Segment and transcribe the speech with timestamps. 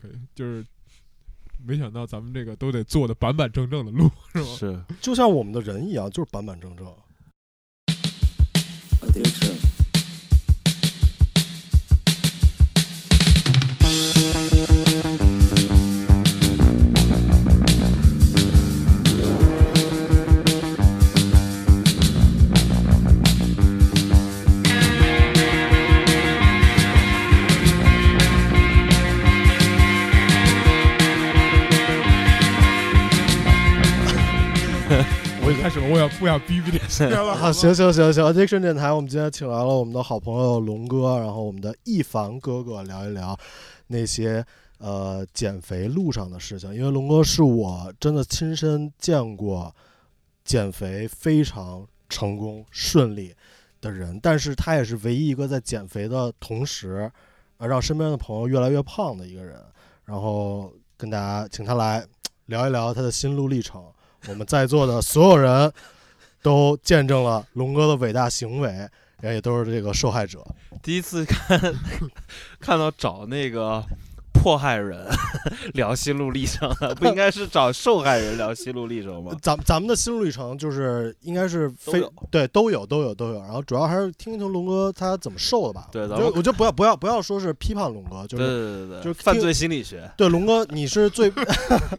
[0.00, 0.64] 可以，就是
[1.64, 4.46] 没想到咱们这个都得做的板板正正的路，是吗？
[4.58, 6.86] 是就像我们的人一样，就是板板正正。
[9.02, 9.69] Addiction
[35.90, 43.36] 我也不想逼逼这些 了，啊，行行行行，Addiction 电台，我们今天请来了我们的好朋友龙哥，然后我们的一凡哥哥聊一聊
[43.88, 44.44] 那些
[44.78, 49.74] 呃减肥路上的事情，因为龙哥是我真的亲身见过
[50.44, 53.34] 减肥非常成功顺利
[53.80, 57.10] 的人，但是他也是唯一一个在减肥的同时，
[57.58, 59.60] 呃，让身边的朋友越来越胖的一个人，
[60.04, 62.06] 然后跟大家请他来
[62.46, 63.84] 聊一聊他的心路历程。
[64.28, 65.72] 我们在座的所有人
[66.42, 68.88] 都见证了龙哥的伟大行为，
[69.22, 70.44] 也都是这个受害者。
[70.82, 71.60] 第一次看
[72.60, 73.84] 看到找那个
[74.32, 75.06] 迫害人
[75.74, 79.36] 聊心路历程， 不应该是找受害人聊心路历程吗？
[79.42, 85.88] 咱咱们的心路历程就是应该是非都对都有都有都有，然后主要还是听一听龙哥他怎么受的吧。
[85.92, 90.10] 对咱们我就我觉得不要不要不要说是批判龙哥，就是对对对，就是犯罪心理学。
[90.16, 91.30] 对龙哥你是最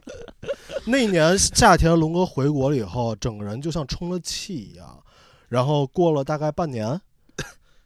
[0.86, 4.98] 那一年夏天龙哥回国了以后，整个人就像充了气一样，
[5.48, 7.00] 然后过了大概半年，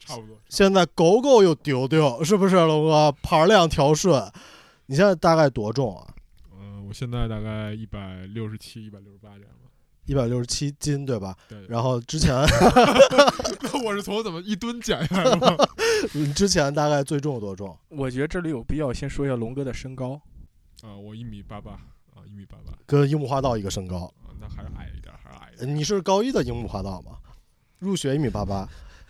[0.06, 0.38] 差不多。
[0.48, 3.12] 现在狗狗又丢丢，是不是龙哥？
[3.22, 4.30] 盘量调顺，
[4.86, 6.06] 你现在大概多重啊？
[6.52, 9.70] 嗯、我现在大概一百六十七、一百六十八这样吧。
[10.06, 11.36] 一百六十七斤，对吧？
[11.48, 12.32] 对，然后之前
[13.62, 15.56] 那我是从怎么一吨减下来的吗？
[16.14, 17.76] 你 之前大概最重有多重？
[17.88, 20.20] 我觉得这里有必要先说一下龙哥的身高。
[20.82, 24.04] 啊，我一米八八啊，一米八八跟樱木花道一个身高。
[24.24, 25.74] 啊，那还是矮一点，还是矮一点。
[25.74, 27.18] 你是高一的樱木花道吗？
[27.80, 28.68] 入学一米八八，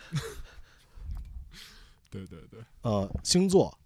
[2.09, 3.77] 对对对，呃，星座，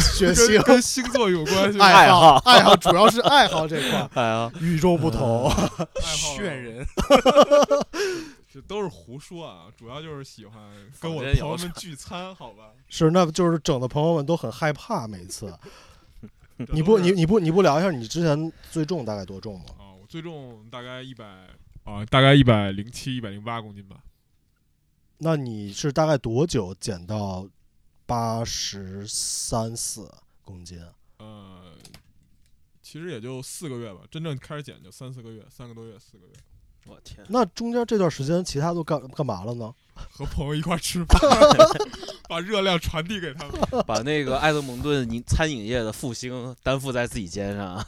[0.00, 5.48] 血型跟跟星座有关系， 爱好爱爱好主要是爱好这块 哎呀，与众不同。
[5.50, 6.86] 爱好炫人，
[8.52, 10.58] 这都是胡说啊，主要就是喜欢
[10.98, 12.70] 跟我的朋友们聚餐，好吧？
[12.88, 15.54] 是，那就是整的朋友们都很害怕，每次。
[16.72, 19.64] 你不，你你不，你不聊一下你之前最重大概多重吗？
[19.78, 21.24] 啊，我最重大概一百
[21.84, 23.96] 啊，大概一百零七、一百零八公斤吧。
[25.22, 27.46] 那你是大概多久减到
[28.06, 30.10] 八十三四
[30.42, 30.82] 公斤？
[31.18, 31.74] 呃，
[32.80, 36.32] 其实也就四个月吧，真正开始减就三四个月，三个多月、四个月，
[36.86, 39.74] 我天，那中间这段时间，其他都干干嘛了呢？
[39.94, 41.20] 和朋友一块吃饭，
[42.26, 43.60] 把热量传递给他们。
[43.86, 47.86] 把那个埃德蒙顿饮餐饮业的复兴担负在自己肩上。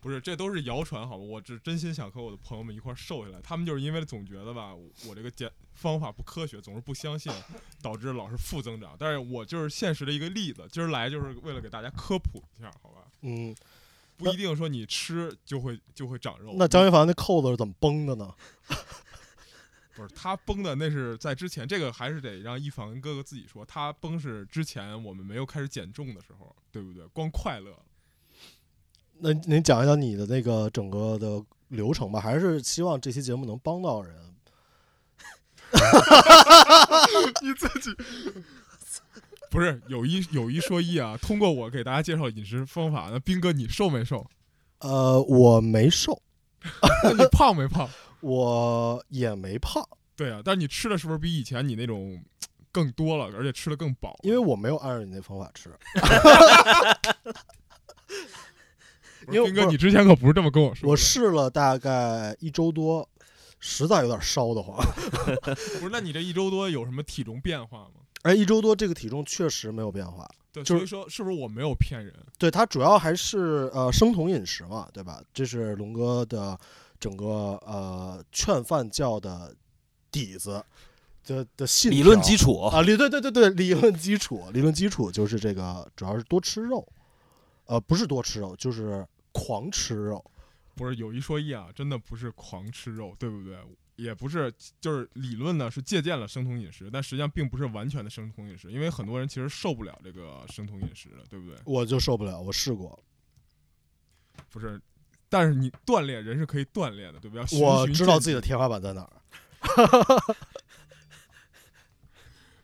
[0.00, 1.24] 不是，这都是谣传，好吗？
[1.24, 3.40] 我只真心想和我的朋友们一块瘦下来。
[3.42, 7.32] 他们就是因为总觉得吧，我我这个减方法不科学，总是不相信，
[7.80, 8.94] 导致老是负增长。
[8.98, 13.06] 但是我就是现实的一个例子，今儿来就是为了给大家科普一下，好吧？
[13.22, 13.56] 嗯，
[14.18, 16.52] 不一定说你吃就会就会长肉。
[16.56, 18.34] 那张一凡那扣子是怎么崩的呢？
[19.96, 23.64] 不是他崩的，那是在之前，这个还是得让一凡哥哥自己说。
[23.64, 27.06] 他崩是之前我们没有开始减重的时候，对不对？
[27.08, 27.74] 光快乐。
[29.18, 34.29] 那您讲一讲你的那个整个的流程吧，还是希望这期节目能帮到人。
[37.42, 37.94] 你自己
[39.50, 44.24] 不是有一有一说一啊，通过我给大家介绍饮食方法，那斌哥你瘦没瘦？
[44.78, 46.22] 呃，我没瘦，
[47.04, 47.88] 那你胖没胖？
[48.20, 52.22] 我也没胖，对啊，但是你吃的是不是比以前你那种
[52.70, 54.16] 更多了，而且吃的更饱？
[54.22, 55.70] 因为我没有按照你那方法吃。
[59.26, 60.90] 不是斌哥，因为不是你之前可不是这么跟我说的。
[60.90, 63.08] 我试了大概一周多，
[63.60, 64.76] 实在有点烧得慌。
[65.78, 68.00] 不是，那你这一周多有什么体重变化吗？
[68.22, 70.28] 哎一周多这个体重确实没有变化。
[70.52, 72.12] 对，就是所以说是不是我没有骗人？
[72.36, 75.22] 对，它主要还是呃生酮饮食嘛，对吧？
[75.32, 76.58] 这是龙哥的
[76.98, 77.26] 整个
[77.64, 79.54] 呃劝饭教的
[80.10, 80.62] 底子
[81.24, 86.86] 的的信理论基础，啊，理对对对对，理论基础，理论基础就是这个，主要是多吃肉，
[87.66, 90.24] 呃，不是多吃肉，就是狂吃肉。
[90.80, 93.58] 不是有一说一啊，真的不是狂吃肉，对不对？
[93.96, 94.50] 也不是，
[94.80, 101.58] 就是理论呢是借鉴了生酮饮食，但实际上并不是完全的生酮饮食，因为很多人其实受不了这个生酮饮食的，对不对？
[101.66, 102.98] 我就受不了，我试过，
[104.48, 104.80] 不是，
[105.28, 107.60] 但是你锻炼人是可以锻炼的，对不对？
[107.60, 109.12] 我知道自己的天花板在哪儿。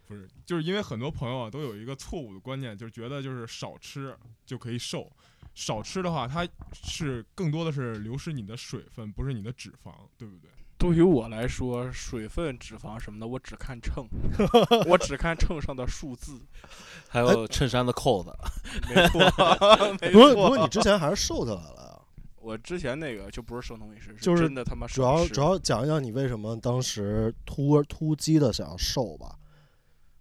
[0.07, 4.17] 不是，就是因为很多朋友啊都有一个错误的观念，就是觉得就是少吃
[4.47, 5.13] 就可以瘦。
[5.57, 10.51] 少吃的话，它是更多的是流失你的水分，不是你的脂肪，对不对？
[10.77, 14.07] 对于我来说，水分、脂肪什么的，我只看秤，
[14.87, 16.39] 我只看秤上的数字。
[17.09, 18.31] 还有衬衫的扣子，
[18.95, 19.19] 没错，
[20.03, 22.03] 没不过不过你之前还是瘦下来了呀。
[22.37, 29.35] 我之前那个就不是生酮饮食，就是真的他妈主要主要讲一讲你为什么当时突突击的想要瘦吧？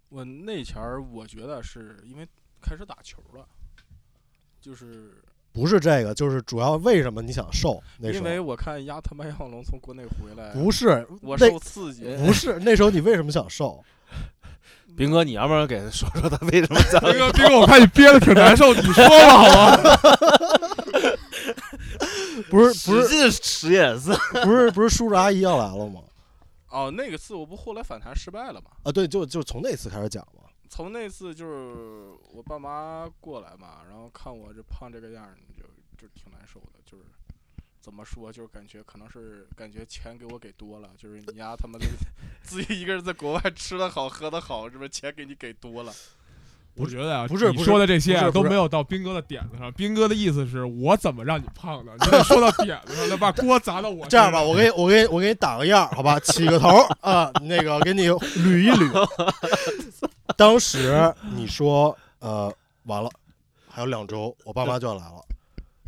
[0.08, 2.26] 我那前儿我觉得是因为
[2.62, 3.46] 开始打球了，
[4.66, 5.12] 就是
[5.52, 7.80] 不是这个，就是主要为什么你想瘦？
[8.00, 13.80] 那时因为我看丫他妈杨龙从国内回来，不是我那受刺激，不是那时候你为什么想瘦？
[14.96, 20.08] 斌哥，你要不然给他说说他为什么想 斌哥，斌哥，我看你憋的挺难受，你说吧，好吗？
[22.50, 24.18] 不是不是使劲使眼色？
[24.42, 26.00] 不是不是叔叔阿姨要来了吗？
[26.70, 28.70] 哦，那个次我不后来反弹失败了吗？
[28.82, 30.42] 啊，对，就就从那次开始讲嘛。
[30.68, 35.64] 从那次就是我爸妈过来嘛，然后看我这胖这个样儿，就
[35.96, 37.04] 就挺难受的，就是
[37.80, 41.86] 怎么说，就是感觉可能是感觉钱给我给多了，就是你丫他妈的
[42.42, 45.92] 自己一个人在国外吃的好喝的好，是不是钱给你给多了？
[46.76, 49.72] 我觉得啊，不是不是说的这些都没有到斌哥的点子上。
[49.72, 56.68] 斌哥的意思是我怎么让你胖的，你得说到点子上，那把锅砸到我这样吧，我给你我给你我给你打个样，好吧，起个头
[57.00, 59.08] 啊，那个给你捋一捋。
[60.36, 62.52] 当时你说呃
[62.84, 63.10] 完了，
[63.68, 65.24] 还有两周，我爸妈就要来了。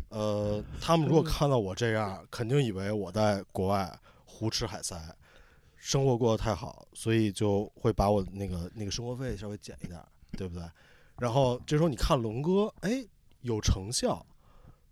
[0.09, 3.95] 呃，他们如果看到我这样，肯定以为我在国外
[4.25, 4.95] 胡吃海塞，
[5.77, 10.05] 生活过得太好，所以就会把我那个那个生活费稍微减一点儿，
[10.39, 10.63] 对不对？
[11.17, 13.05] 然后这时候你看龙哥，哎，
[13.41, 14.25] 有成效，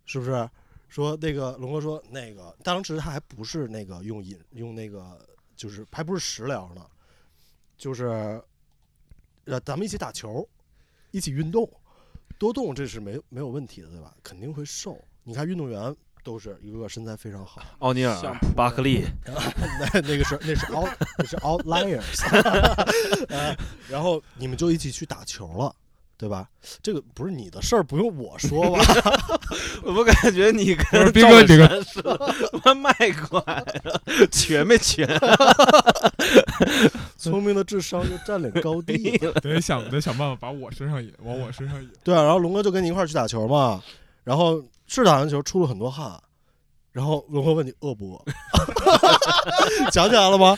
[0.03, 0.49] 是不是？
[0.89, 5.19] 说那个龙哥说那个当时他还不是那个用饮用那个
[5.55, 6.85] 就是还不是食疗呢，
[7.77, 8.41] 就是
[9.45, 10.47] 呃咱们一起打球，
[11.11, 11.69] 一起运动，
[12.37, 14.15] 多动这是没没有问题的，对吧？
[14.23, 14.97] 肯定会瘦。
[15.23, 18.15] 你看运动员都是一个个身材非常好，奥尼尔
[18.55, 22.21] 巴克利，那 那个是那是 out 那是 outliers，
[23.29, 23.55] 呃，
[23.89, 25.73] 然后你们就一起去打球了。
[26.19, 26.49] 对吧？
[26.81, 28.83] 这个不是你的事儿，不用我说吧？
[29.83, 33.39] 我不感觉你跟是斌哥这个个是他妈卖拐
[33.83, 35.05] 了，瘸没瘸？
[37.17, 39.31] 聪明的智商就占领高地了。
[39.33, 41.87] 得想得想办法把我身上引，往我身上引。
[42.03, 43.79] 对啊，然后龙哥就跟你一块儿去打球嘛，
[44.23, 46.19] 然后是打完球出了很多汗，
[46.91, 48.25] 然后龙哥问你饿不饿，
[49.91, 50.57] 想起来了吗？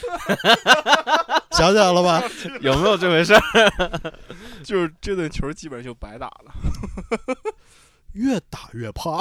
[1.51, 2.23] 想起来了吧？
[2.61, 4.13] 有没有这回事儿？
[4.63, 6.53] 就是这顿球基本上就白打了。
[8.13, 9.19] 越打越胖，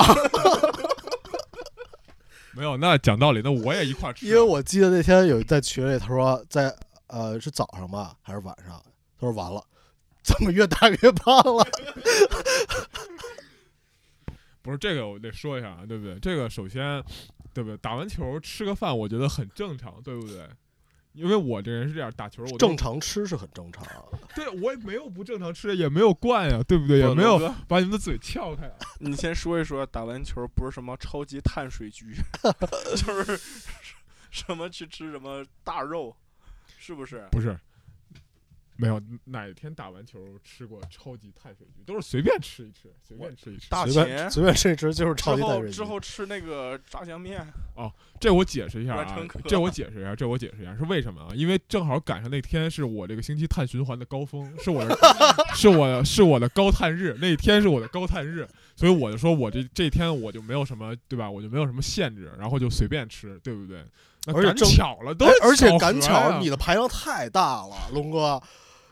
[2.54, 4.26] 没有，那讲道理，那我也一块吃。
[4.26, 6.75] 因为我记得那天有在群里，他说在
[7.08, 8.81] 呃是早上吧还是晚上？
[9.20, 9.62] 他说完了，
[10.22, 11.66] 怎么越打越胖了？
[14.68, 16.18] 不是这个，我得说一下啊，对不对？
[16.20, 17.02] 这个首先，
[17.54, 17.76] 对不对？
[17.78, 20.46] 打完球吃个饭，我觉得很正常，对不对？
[21.14, 24.04] 因为我这人是这样，打球我正常吃是很正常啊，
[24.36, 26.98] 对我也没有不正常吃，也没有惯呀，对不对？
[26.98, 28.76] 也没有把你们的嘴撬开啊。
[29.00, 32.14] 你先说一说，打完球不是什么超级碳水局，
[32.94, 33.40] 就是
[34.30, 36.14] 什么去吃什么大肉，
[36.78, 37.26] 是不是？
[37.32, 37.58] 不是，
[38.80, 43.69] 没有哪天打完球吃过超级碳水局，都是随便吃一吃，随便吃一吃。
[43.69, 45.66] 大随便随便吃一吃就是之超级碳水。
[45.66, 47.44] 后之后吃那个炸酱面，
[47.75, 51.28] 哦这我解释一下啊这我解释一下，这我解释一下是为什么啊？
[51.35, 54.97] 因为正好赶上那天是我这个星期碳循环的高峰，是我的，
[55.56, 61.28] 是我是我的高碳日，那天是我的高碳日，所以我就说我这这天我就没有什么对吧？
[61.28, 63.85] 我就没有什么限制，然后就随便吃，对不对？
[64.26, 68.40] 那赶而且正巧了，都哎而且赶巧你的排量太大了，龙哥，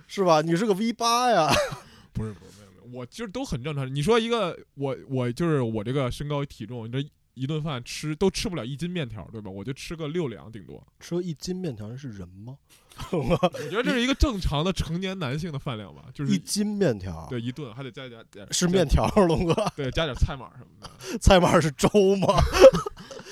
[0.07, 0.41] 是吧？
[0.43, 1.49] 你是个 V 八呀，
[2.13, 3.93] 不是不是没有没有，我其实都很正常。
[3.95, 9.51] 你说一个我我就是我这个身高体重，你这一顿饭吃都吃不了一斤面条，对吧？
[9.51, 10.83] 我就吃个六两顶多。
[11.01, 12.57] 吃个一斤面条是人吗？
[13.13, 13.37] 我
[13.69, 22.27] 觉得这是一个正常的成年男性的饭量吧，就是一斤面条，对一顿还得加加加是面条，龙哥，对加点菜码什么的， 菜码是粥吗？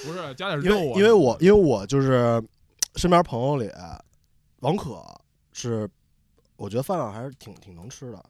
[0.04, 0.96] 不是加点肉啊。
[0.96, 2.42] 为因为我因为我就是
[2.96, 3.70] 身边朋友里，
[4.60, 5.02] 王可
[5.54, 5.88] 是
[6.56, 8.24] 我觉得饭量还是挺挺能吃的，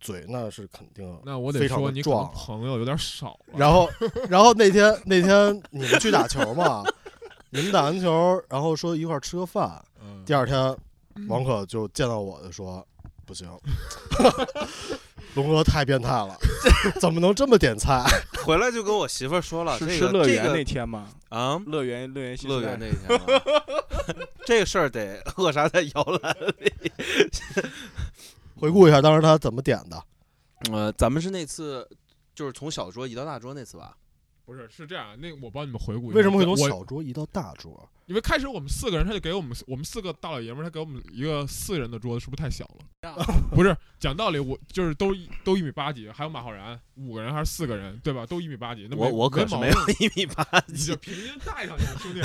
[0.00, 1.20] 嘴那是肯定。
[1.24, 3.58] 那我得非常的壮啊朋友有点少了。
[3.58, 3.88] 然后
[4.28, 6.82] 然后那天那天你们去打球嘛，
[7.50, 10.76] 你们打完球，然后说一块儿吃个饭，嗯第二天
[11.28, 12.86] 王可就见到我就说
[13.26, 13.48] 不行。
[15.34, 16.36] 龙哥太变态了，
[17.00, 18.04] 怎么能这么点菜？
[18.44, 21.08] 回来就跟我媳妇儿说了，是这吃乐园个这个那天吗？
[21.32, 23.42] 啊，乐园乐园乐园那 天啊，
[24.44, 26.72] 这个事儿得 扼杀在摇篮里。
[28.60, 30.04] 回顾一下当时他怎么点的。
[30.70, 31.88] 呃，咱们是那次
[32.34, 33.96] 就是从小桌移到大桌那次吧？
[34.44, 37.88] 不是是这样，那我帮你们回顾一下，为什么会从小桌移到大桌？
[38.06, 43.14] 因为开始我们四个人，他就给我们我们四个大老爷们儿，他给我们一个四人的桌子，是不是太小了？
[43.54, 48.26] 不是，讲道理，我就是都一都一米八几，还有马浩然五个人还是四个人，对吧？
[48.26, 50.96] 都一米八几，那我我可是没有一米八你几就。
[50.96, 52.20] 平均带上去了，兄弟，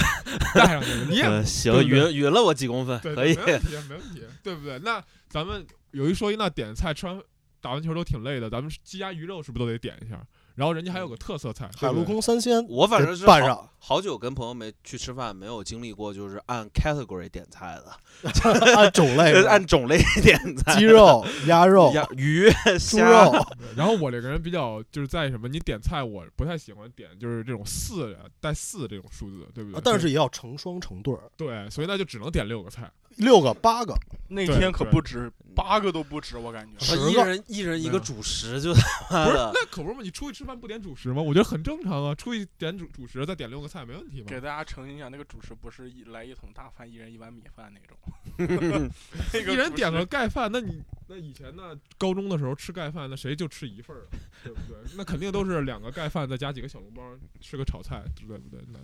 [0.55, 3.35] 带上去了，你也 呃，行，匀匀了我几公分，对，可以。
[3.35, 4.79] 没问题，没问题，对不对？
[4.79, 7.21] 那咱们有一说一，那点菜吃完
[7.61, 10.25] 打完球都挺累的，咱们鸡鸭鱼肉是不是都得点一下？
[10.57, 13.69] 然后人家还有个特色菜，海陆空三鲜，我反正是好拌上。
[13.77, 18.31] 好久跟朋友没去吃饭，没有经历过就是按 category 点菜的，
[18.75, 23.45] 按种类就是 按种类点菜，鸡肉、鸭肉、鸭鱼、猪虾肉，
[23.77, 29.77] 然后我这个人比较就是在什么，你点菜我不太喜欢点就是这种四的带四这种数字，对不对？
[29.77, 32.91] 啊但是也要成双成对儿，对，所以那就只能点六个菜。
[33.17, 33.95] 六个八个，
[34.27, 36.77] 那天可不止八个都不止，我感觉。
[36.79, 40.03] 十一人一人一个主食，就不是，那可不是嘛？
[40.03, 41.19] 你出去吃饭不点主食吗？
[41.19, 44.39] 我觉得很正常啊，出去点主主食再点六个菜没问题吧给。
[44.39, 47.97] 大家澄清一下，那个主食不是一来一桶大饭，一人一碗米饭那种。
[49.33, 51.75] 那个一人点个盖饭，那你那以前呢？
[51.97, 54.77] 高中的时候吃盖饭，那谁就吃一份儿啊，对不对？
[54.95, 57.01] 那肯定都是两个盖饭，再加几个小笼包，
[57.41, 58.63] 吃个炒菜，对不对？
[58.67, 58.79] 那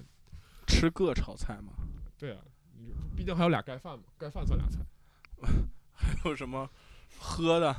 [0.66, 1.74] 吃个炒菜嘛，
[2.18, 2.40] 对啊，
[2.76, 4.80] 你毕竟还有俩盖饭嘛，盖饭算俩菜。
[5.96, 6.70] 还有什么
[7.20, 7.76] 喝的？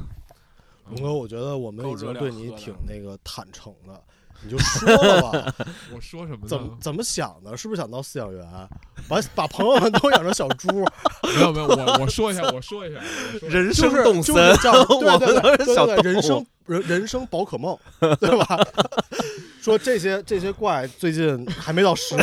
[0.90, 3.99] 龙哥，我觉得我们已经对你挺那个坦诚的，
[4.42, 5.54] 你就说了吧，
[5.94, 6.47] 我说什么？
[6.47, 7.56] 怎么怎么想的？
[7.56, 8.47] 是不是想到饲养员，
[9.09, 10.68] 把 把朋友们都养成小猪？
[11.23, 13.00] 没有没有，我我说一下，我说一下，
[13.49, 14.71] 人生动就森 对
[15.11, 17.78] 我对对人生人人生宝可梦，
[18.21, 18.59] 对吧？
[19.62, 22.18] 说这些这些怪最近还没到十五，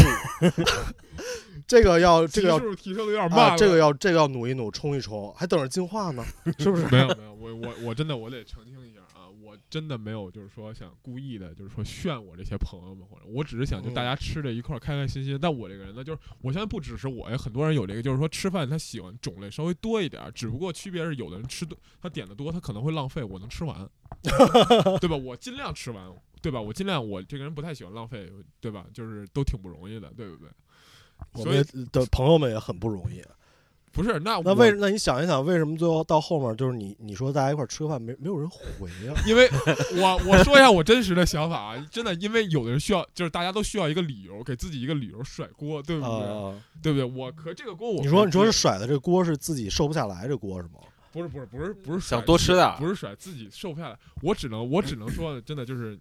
[1.72, 6.22] 这个要这个要提升的有点慢啊，这个要这个要努一努，冲一冲，还等着进化呢，
[6.60, 6.86] 是不是？
[6.92, 15.40] 没有没有，我我我真的我得澄清一下啊，我真的没有就是说想故意的，就是说炫我这些朋友们，或者我只是想就大家吃着一块儿开开心心。
[15.42, 23.90] 但我这个人呢，就是我现在不只是我呀，很多人有这个，就是说吃饭他喜欢种类稍微多一点儿，只不过区别是有的人吃多，他点的多，他可能会浪费，我能吃完，
[25.00, 25.16] 对吧？
[25.16, 26.14] 我尽量吃完。
[26.42, 26.60] 对吧？
[26.60, 28.28] 我尽量，我这个人不太喜欢浪费，
[28.60, 28.88] 对吧？
[28.92, 30.50] 就是都挺不容易的，对不对？
[31.34, 33.22] 我们的朋友们也很不容易。
[33.94, 39.50] 不是那那为那你想一想，为什么最后到后面就是你你说大家一块吃个饭，没没有人回啊、因为
[39.98, 46.10] 我我说一下我真实的想法啊，真的，因为有的人需要，就是大家都需要一个理由，给自己一个理由甩锅，对不对？
[46.10, 46.56] 啊？
[46.82, 47.04] 对不对？
[47.04, 50.80] 我可这个锅我你说你说是甩的这锅是自己瘦不下来，这锅是吗？
[51.12, 56.00] 不是不是不是不是甩想多吃点不是甩自己瘦不下来，我只能我只能说，真的就是。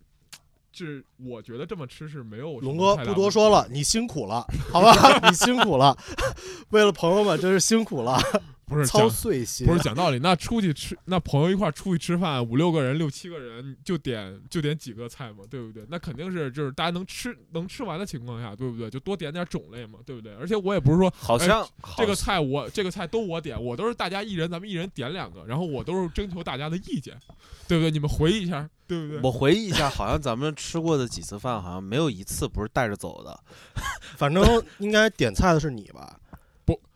[0.72, 4.92] 就是我觉得这么吃是没有龙哥不多说了，你辛苦了，好吧？
[5.28, 5.96] 你辛苦了，
[6.70, 9.66] 为了朋友们真是辛苦了，操不是讲碎心。
[9.66, 15.84] 不是讲道理，那出去吃，那朋友一块儿出去吃饭，五六个人、六七个人，就点就点几个菜嘛，对不对？
[15.88, 18.88] 那肯定是就是大家能吃能吃完的情况下，对不对？
[18.88, 20.32] 就多点点种类嘛，对不对？
[20.36, 27.18] 而且我也不是说好像好这个菜我这个菜都我点，我都是大家一人咱们一人点两个，然后我都是征求大家的意见，
[27.66, 27.90] 对不对？
[27.90, 29.20] 你们回忆一下，对不对？
[29.22, 33.40] 我回忆一下，好像咱们吃过的几次饭，好像没有一次不是带着走的。
[34.16, 34.44] 反正
[34.78, 36.20] 应该点菜的是你吧？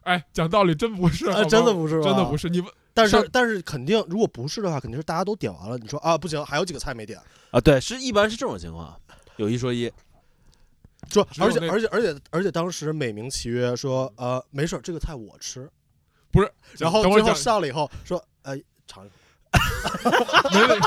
[0.05, 2.05] 不，哎，讲道理真不是，好啊，真的不是吧？
[2.05, 2.49] 真的不是。
[2.49, 5.77] 你问但是但是肯定，如果不是的话，肯定是大家都点完了。
[5.79, 7.19] 你说啊，不行，还有几个菜没点。
[7.51, 8.95] 啊，对，是一般是这种情况，
[9.37, 9.91] 有一说一，
[11.11, 15.69] 说，而且而且而且而且当时美名其曰说，呃，没事儿，这个菜我吃。
[16.31, 18.57] 不是，然后最后上了以后说，呃，
[18.87, 19.15] 尝一口。
[20.53, 20.87] 没问题。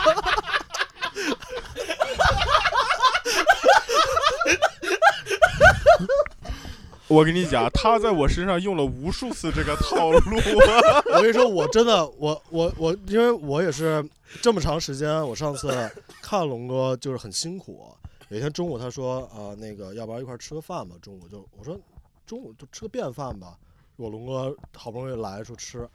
[7.09, 10.19] 我跟你讲，他在我身上用了无数次这个套路。
[11.13, 14.07] 我跟你说，我真的，我我我，因为我也是
[14.41, 15.89] 这么长时间，我上次
[16.21, 17.93] 看龙哥就是很辛苦。
[18.29, 20.95] 有一天中午他说，呃，那个要不然一块吃个饭吧？
[21.01, 21.79] 中午就我说
[22.25, 23.57] 中午就吃个便饭吧。
[23.95, 25.87] 我龙哥好不容易来说吃，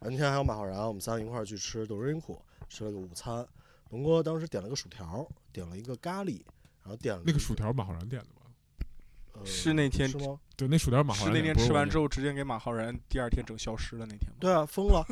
[0.00, 2.38] 那天还有马浩然，我们三个一块去吃德瑞库，
[2.68, 3.46] 吃了个午餐。
[3.88, 6.42] 龙哥当时点了个薯条，点了一个咖喱，
[6.82, 8.39] 然后点了那个薯条马浩然点的吗？
[9.40, 10.38] 呃是那天是吗？
[10.56, 14.36] 对，那薯条马浩然是那天吃完之后，直接给马浩然第二天整消失了那天吗？
[14.38, 15.04] 对啊，疯了。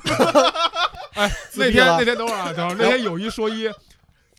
[1.15, 3.67] 哎，那天那天等会儿啊，等会儿那天有一说一，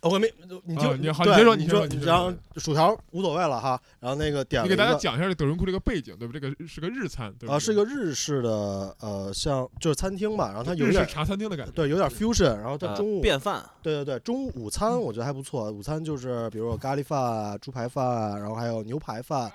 [0.02, 0.32] 我没，
[0.64, 6.40] 你就啊你好你先说你说你然后薯条无所谓了哈，然后那个点了你给大家讲一下这德云库这个背景，对不对？
[6.40, 7.54] 这个是个日餐，对不对？
[7.54, 11.72] 啊，是个日式的呃，像就是餐厅吧，然后它有点茶餐厅的感觉。
[11.72, 19.52] 对，有点 fusion，然后它呃中午、便饭，对对对，中午午餐我觉得还不错，午餐就是比如说咖喱饭啊、猪排饭啊，然后还有牛排饭，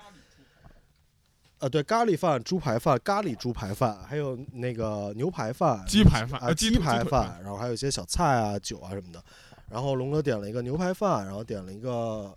[1.58, 9.22] 呃，对，咖喱饭、猪排饭、咖喱猪排饭，还有那个牛排饭、鸡排饭啊，呃鸡鸡排饭，然后还有一些小菜啊、酒啊什么的。
[9.70, 12.36] 然后龙哥点了一个牛排饭，然后点了一个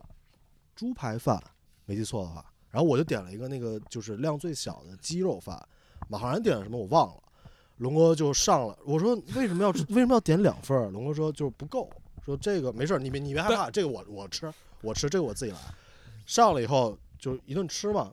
[0.75, 1.37] 猪排饭，
[1.85, 2.45] 没记错的话。
[2.71, 5.61] 然后我就点了一个那个就是量最小的鸡肉饭。
[6.07, 7.21] 马浩然点了什么我忘了，
[7.77, 8.77] 龙哥就上了。
[8.85, 10.89] 我说为什么要为什么要点两份儿？
[10.91, 11.89] 龙哥说就是不够，
[12.25, 15.57] 说这个没事儿，你别你别害怕，这个我我吃我吃，这个我自己来。
[16.25, 18.11] 上了以后就一顿吃嘛，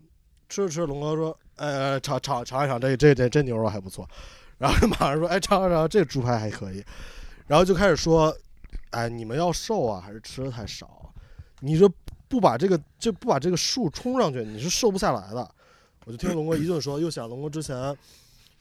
[0.49, 4.09] 吃着吃着，龙哥说：“呃，尝尝尝一尝，这这这这牛肉还不错。
[4.59, 6.85] ”然后马上说：“哎，尝尝尝，这猪排还可以。”
[7.47, 8.37] 然后就开始说
[8.91, 11.13] ：“哎，你们要瘦啊，还是吃的太少？
[11.61, 11.89] 你这
[12.29, 15.51] 不把这个这不把这个数冲上去，你是瘦不下来的。
[16.07, 17.97] ”我就听龙哥一顿说，又想龙哥之前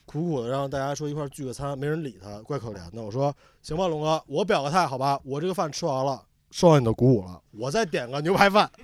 [0.06, 3.04] 苦苦的让大家说一块聚个餐，没人理他，怪可怜的。
[3.04, 8.70] 我说：“行吧，龙哥，我表个态，好吧，我这个饭吃完了，受到你的鼓舞了，我再点个牛排饭。”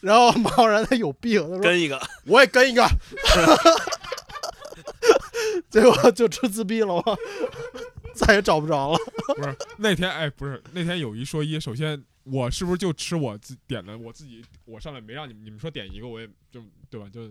[0.00, 2.86] 然后马浩然他有病，他说跟一个，我也跟一个，
[5.68, 7.02] 结果就吃自闭了吗？
[8.14, 8.98] 再也找不着了。
[9.36, 17.08] 不是那天哎，不是那天有一说一，首先我是不是就吃我自点的，我自己我上来没让你们你们说点一个，我也就对吧？
[17.12, 17.22] 就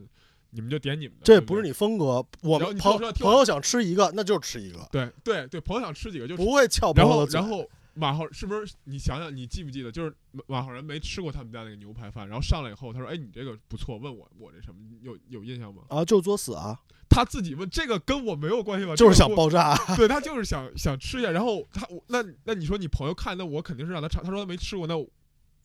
[0.50, 7.40] 你们就点你们的，这不是你风格，我朋说朋友想吃一个，那就吃一个，对对对，朋友想吃几个就吃不会撬朋然友的嘴。
[7.40, 15.82] 后然后马浩是不是你想想，你记不记得，就是马马浩然没吃过他们家那个牛排饭，然后上来以后，他说：“哎，你这个不错。”问我我这什么有有印象吗？
[15.90, 18.96] 啊，就作死啊，他自己问这个跟我没有关系吧？
[18.96, 19.76] 就是想爆炸。
[19.98, 21.32] 对他就是想想吃一下。
[21.32, 24.24] 然后他我那那你说你朋友看，那我肯定是让他尝。
[24.24, 25.08] 他说他没吃过，那我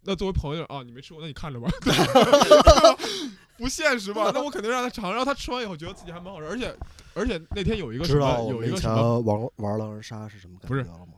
[0.05, 1.69] 那作为朋友啊，你没吃过，那你看着吧，
[3.59, 4.31] 不现实吧？
[4.33, 5.11] 那我肯定让他尝。
[5.11, 6.75] 然后他吃完以后觉得自己还蛮好吃，而且
[7.15, 11.13] 而且那天有一个什么有一个什么玩玩狼人杀是什么感不是觉了吗？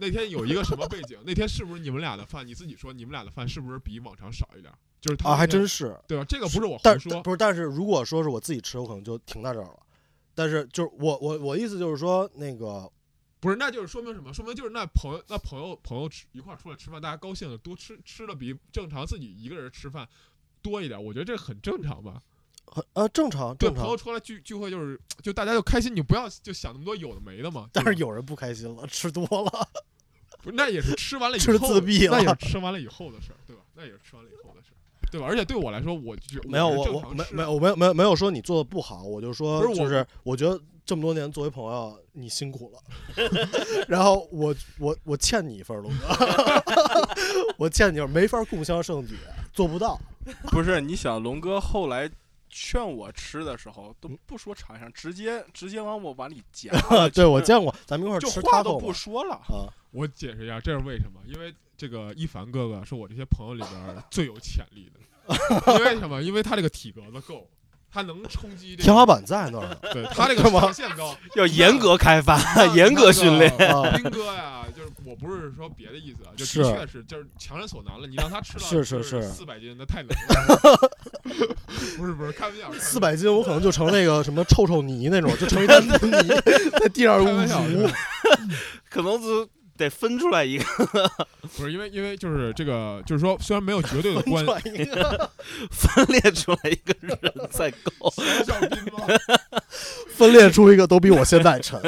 [0.00, 1.18] 那天有一个什么背景？
[1.26, 2.46] 那天是不是你们俩的饭？
[2.46, 4.72] 你自己说，你们俩的饭是不是比往常少一点？
[5.00, 5.94] 就是他啊，还真是。
[6.08, 6.24] 对吧？
[6.24, 9.78] 这个不是我胡说，不是，但是如果说是我自己吃，我可能就停在这儿了。
[10.34, 12.90] 但是就是我我我意思就是说，那个
[13.40, 14.32] 不是，那就是说明什么？
[14.32, 20.08] 说明就是那朋友那朋友朋友吃一块儿出来吃饭，大家高兴的多吃吃的比正常自己一个人吃饭
[20.62, 22.22] 多一点，我觉得这很正常吧？
[22.72, 27.68] 很呃正常对，正常朋友，出来聚聚会就是就大家就开心，你不要就想那么多有的没的嘛。
[27.72, 29.68] 但是有人不开心了，吃多了。
[30.42, 33.62] 不是那也是吃完了以吃后自闭了那也是吃完了以后的事儿，对吧？
[33.74, 34.78] 那也是吃完了以后的事儿，
[35.10, 35.26] 对吧？
[35.26, 42.80] 而且对我来说，我就没有我我没没有我没有没有没有说你做的不好，我就说就是我觉得这么多年作为朋友你辛苦了，
[43.88, 46.08] 然后我我我欠你一份儿，龙哥，
[47.56, 49.16] 我欠你一份儿没法共襄盛举，
[49.52, 50.00] 做不到。
[50.50, 52.08] 不是，你想龙哥后来
[52.50, 56.70] 劝我吃的时候，都不说尝一尝，直接直接往我碗里夹
[57.14, 59.34] 对我见过，咱们一会儿就吃话都不说了。
[59.34, 61.20] 啊，我解释一下，这是为什么？
[61.26, 64.98] 因为这个一凡哥哥是我这些朋友里边最有潜力的，
[65.78, 66.22] 因为什么？
[66.22, 67.48] 因为他这个体格子够，
[67.92, 69.76] 他能冲击这个，天花板在那儿呢。
[69.92, 71.16] 对 他这个上限高。
[71.34, 72.38] 要严格开发，
[72.74, 73.50] 严格训练。
[73.68, 78.06] 啊兵哥呀，就是我不是说别的意思啊， 就是的确是就是强人所难了。
[78.06, 80.90] 你让他吃到是是是四百斤，那太难了。
[81.96, 85.90] 不是不是，开玩笑，四百斤，我可能就成那个什么臭臭泥那种，就成一滩泥
[86.80, 87.88] 在地上开玩笑，呜呜。
[88.88, 89.46] 可能是
[89.80, 90.64] 得分出来一个，
[91.56, 94.84] 不是因为因为就是这个，就是说虽然没有绝对的关，系
[95.70, 97.18] 分裂出来一个人
[97.50, 98.10] 再 够。
[98.10, 98.54] 小小？
[100.14, 101.80] 分裂出一个都比我现在沉。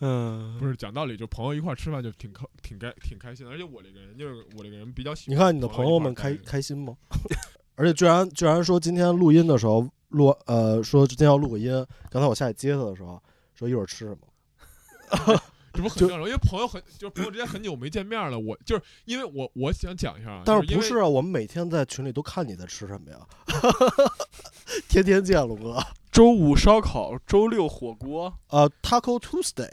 [0.00, 5.36] 嗯，不是讲道理，就朋友一块儿吃饭就挺开挺开挺开心的，而且我这个人就是我这个人比较喜欢。
[5.36, 6.96] 你看你的朋友们开开心吗？
[7.76, 11.72] 而且居然居然说今天录音的时候录呃说今天要录个音，
[12.10, 13.22] 刚才我下去接他的时候
[13.54, 15.40] 说一会儿吃什么？
[15.74, 16.18] 就这不很正常？
[16.20, 21.06] 因为朋友很就是朋友之间很久没见面了，我就是因为我我想讲一下啊，但是不是啊？
[21.06, 23.18] 我们每天在群里都看你在吃什么呀？
[24.88, 25.78] 天天见龙哥。
[26.10, 29.68] 周五烧烤，周六火锅，呃，Taco Tuesday，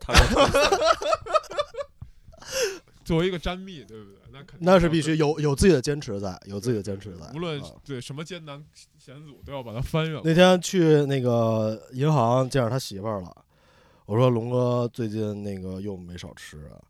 [3.06, 4.16] 作为一个詹蜜，对不对？
[4.32, 7.28] 那肯定那是必须有有自己的坚持在，有自己的坚持在。
[7.36, 8.60] 无论啊对什么艰难
[8.98, 10.22] 险阻都要把它翻越过。
[10.26, 13.32] 那天去那个银行见着他媳妇儿了，
[14.06, 16.82] 我说龙哥最近那个又没少吃啊，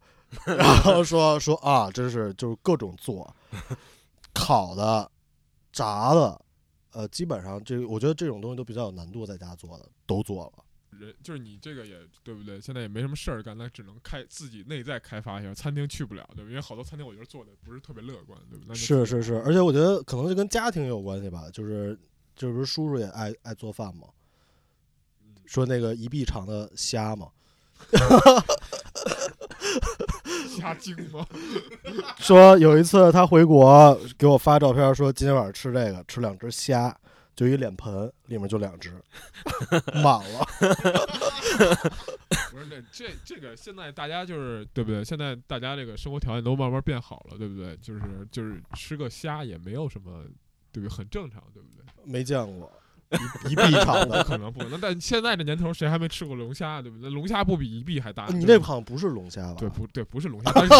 [0.57, 3.33] 然后说说啊，真是就是各种做，
[4.33, 5.09] 烤的、
[5.71, 6.41] 炸的，
[6.93, 10.63] 呃，基本上这我觉得这种东西都比较有难度，在家做的都做了。
[10.99, 12.59] 人就是你这个也对不对？
[12.59, 15.53] 现在也没什么事儿干，那只能开自己内在开发一下。
[15.53, 16.49] 餐厅去不了，对吧？
[16.49, 21.97] 因为好多餐厅我觉得做的不是特别乐观，对不对是是是，而且我觉得可能就跟家庭有关系吧，就是
[22.35, 24.13] 就是叔叔也爱爱做饭嘛，嗯
[25.51, 27.27] 说那个一臂长的虾嘛，
[30.47, 31.27] 虾精吗？
[32.17, 36.97] 说有一次他回国给我发照片，说今天晚上吃这个，吃两只虾，
[37.35, 38.93] 就一脸盆，里面就两只，
[40.01, 40.47] 满了。
[42.49, 45.03] 不是这这这个现在大家就是对不对？
[45.03, 47.75] 现在大家这个生活条件都慢慢变好了，对不对？
[47.81, 50.23] 就是就是吃个虾也没有什么，
[50.71, 50.95] 对不对？
[50.95, 51.83] 很正常，对不对？
[52.05, 52.71] 没见过，
[53.47, 54.23] 一 一臂长不的。
[54.23, 57.09] 可能不可能，但现在这年头谁还没吃过龙虾，对不对？
[57.09, 58.27] 龙虾不比一臂还大？
[58.27, 59.55] 你那好像不是龙虾吧？
[59.59, 60.03] 对不对？
[60.03, 60.73] 不是龙虾，但是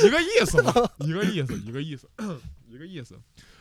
[0.00, 2.08] 是一个意思嘛，一个意思，一个意思，
[2.68, 3.18] 一个意思。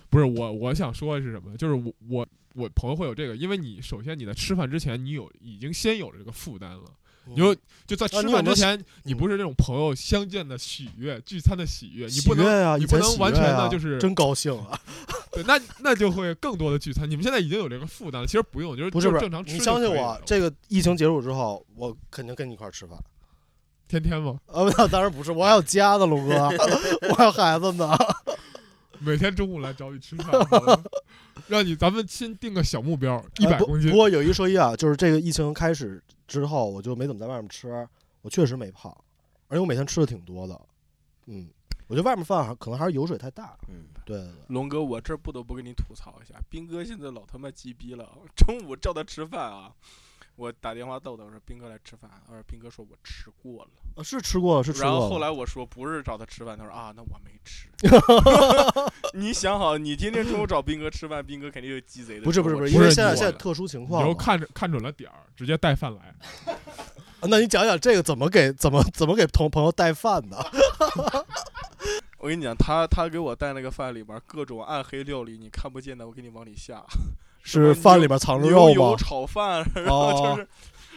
[0.10, 1.56] 不是我我想说的是什么？
[1.58, 6.84] 就是我我我朋友会有这个，因为你首先你在吃饭之前，你有已经先有了这个负担了。
[7.28, 7.56] 嗯，你就
[7.86, 14.80] 就在吃饭之前，你嗯不是这种朋友相见的喜悦、聚餐的喜悦，你不能啊，你不能完全的就是真高兴啊！
[15.32, 17.10] 对，那那就会更多的聚餐。
[17.10, 22.98] 你们现在已经有这个负担了，其实不用，就是不是正常，吃你相信我这个疫情结束之后，我肯定跟你一块吃饭。
[23.88, 26.36] 天天吗，啊，那当然不是，我还有家呢，龙哥，
[27.10, 27.96] 我还有孩子呢。
[29.06, 30.32] 每天中午来找你吃饭，
[31.48, 33.98] 让你咱们先定个小目标，一百公斤不。
[33.98, 37.88] 过有一说一啊，就是这个疫情开始之后，我就没怎么在外面吃，
[38.22, 38.96] 我确实没胖，
[39.48, 40.60] 而且我每天吃的挺多的。
[41.26, 41.50] 嗯，
[41.88, 43.58] 我觉得外面饭可能还是油水太大。
[43.68, 48.10] 嗯，对对对，龙哥，我这不得不跟你吐槽一下，斌哥现在老他妈鸡逼了。
[48.36, 49.74] 中午叫他吃饭啊，
[50.36, 53.70] 我打电话逗他，我说斌哥来吃饭，他说斌哥说我吃过了。
[53.96, 54.92] 呃是吃过了，是吃过了。
[54.92, 57.70] 然后后来我说不是找他吃饭，他说啊，那我没吃。
[59.14, 62.24] 你想好，你天天中午找斌哥吃饭，斌哥肯定有鸡贼的。
[62.24, 64.08] 不是不是不是，不因为是现在现在特殊情你况嘛。
[64.08, 66.16] 就看着看准了点儿，直接带饭来。
[67.22, 70.38] 啊那你讲讲这个怎么给怎么怎么给同朋友带饭的？
[72.18, 76.84] 我跟你讲，他他给我带那个饭里边各种暗黑料理，你看不见的，我给你往里下。
[77.44, 78.98] 是饭里边藏着牛油肉吗？
[78.98, 80.48] 炒饭，然后哦就是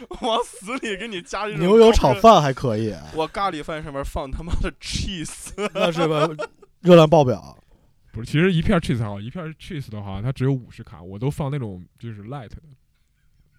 [0.24, 6.28] 往死里给你加这种牛油炒饭还可以，我咖喱饭上面放他妈的 cheese，那是吧？
[6.80, 7.56] 热量爆表。
[8.12, 12.56] 不是，其实一片 cheese 好，一片 cheese 的话，它只有五十卡，我都放那种就是 light 的，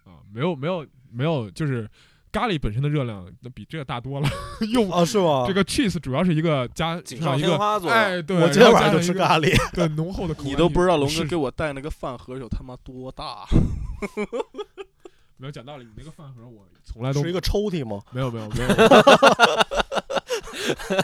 [0.04, 1.88] 啊，没有没有没有，就是
[2.30, 4.28] 咖喱本身的热量那比这个大多了，
[4.72, 5.44] 用啊，是吗？
[5.46, 7.56] 这个 cheese 主要是一个加锦上上一个。
[7.88, 9.54] 哎，对，我今天晚上就吃咖喱。
[9.74, 13.46] 对浓厚的口感，你都不知道龙哥给我带那个饭盒有他妈多大。
[15.40, 18.02] 没有讲道理，你那个饭盒我从来都是一个抽屉吗？
[18.10, 18.68] 没有没有没有。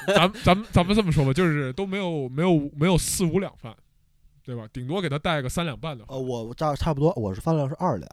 [0.08, 3.74] 咱们咱们咱们这么说吧，就是都没有没有没有四五两饭，
[4.44, 4.66] 对吧？
[4.72, 6.14] 顶多给他带个三两半的话。
[6.14, 8.10] 呃，我差差不多，我是饭量是二两，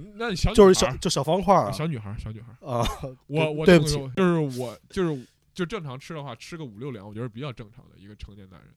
[0.00, 1.72] 对，那你小女就是孩儿小就小方块儿啊。
[1.72, 2.88] 小女孩儿小女孩儿，啊，
[3.26, 8.68] 我 我对不起就是我就是就正常吃的话，吃个五六两，我觉得比较正常的一个成年男人。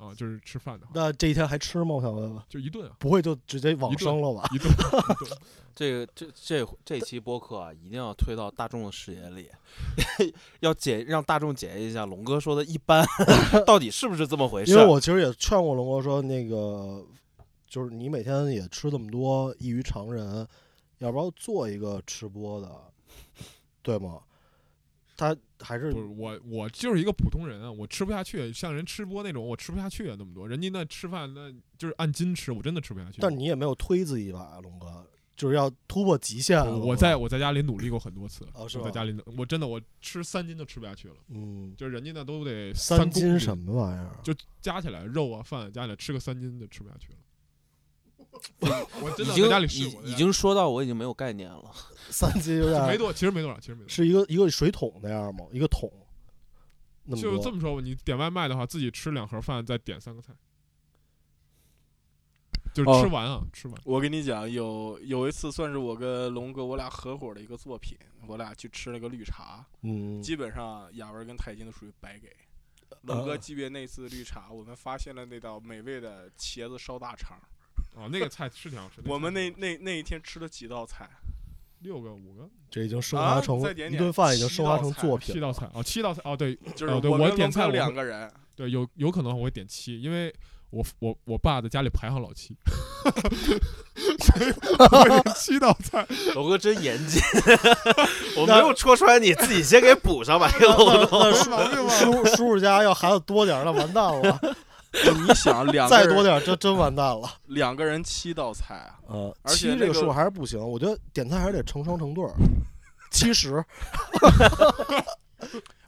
[0.00, 1.96] 啊，就是吃饭的话，那这一天还吃吗？
[1.96, 4.48] 我想问问，就一顿啊，不会就直接往生了吧？
[4.50, 5.38] 一顿一顿。
[5.76, 9.50] 这个这这这期播客啊，一定要推到大众的视野里，
[10.60, 13.06] 要解让大众检验一下龙哥说的一般
[13.66, 14.78] 到底是不是这么回事因。
[14.78, 17.04] 为我其实也劝过龙哥说，那个
[17.70, 20.46] 就是你每天也吃这么多，异于常人，
[20.98, 22.68] 要不要做一个吃播的，
[23.80, 24.20] 对吗？
[25.16, 28.52] 他还是不是我，我就是一个普通人啊，我吃不下去。
[28.52, 30.48] 像人吃播那种，我吃不下去啊，那么多。
[30.48, 33.18] 人家那吃饭那就是按斤吃，我真的吃不下去。
[33.20, 35.06] 但你也没有推自己一把啊，龙哥，
[35.36, 36.76] 就是要突破极限了。
[36.76, 44.16] 我我在我在家里努力过很多次，哦是吧我在家里，我真的我吃三斤都吃不下去了，嗯，就是人家那都得三斤什么玩意儿？
[44.24, 47.18] 就加起来肉啊饭加起来吃个三斤就吃不下去了。
[48.60, 51.74] 我真已经的在家里已试过，已经说到我已经没有概念了。
[52.10, 53.94] 三斤有点没多，其实没多少，其实没多少。
[53.94, 55.46] 是一个一个水桶那样吗？
[55.52, 55.90] 一个桶，
[57.04, 60.32] 那么多就这么说吧，你点外卖的话，自己吃两盒饭，再点三个菜，
[62.74, 63.76] 就是哦吃完啊，吃完。
[63.84, 72.34] 我跟你讲，有有一次算是我跟龙哥我俩合伙的一个作品，我俩去吃了个绿茶，嗯，基本上雅文跟泰金都属于白给。
[73.02, 77.38] 龙哥级别那次绿茶，我们发现了那道美味的茄子烧大肠。
[77.96, 79.10] 啊，那个菜是挺好吃的。
[79.10, 81.08] 我们那那那一天吃了几道菜，
[81.80, 90.32] 六个五个这已经升啊华成再点点一顿饭，已经七升华道菜成作品七道菜哦，七道菜哦，对 就是哦对我点菜两个人，对，有有可能我会点七，因为
[90.70, 92.56] 我我我爸在家里排行老七，
[93.02, 96.06] 所以我会点七道菜。
[96.34, 97.20] 龙哥真严谨，
[98.38, 101.20] 我没有戳穿你，自己先给补上吧，这个漏洞。
[101.22, 104.56] 那叔叔叔叔家要孩子多点，那完蛋了。
[105.26, 107.28] 你想两个人再多点这，真真完蛋了。
[107.46, 112.32] 两个人七道菜啊，呃，而且那个七这个数还是不行，我觉得点菜还是得成双成对儿。
[113.10, 113.60] 七十，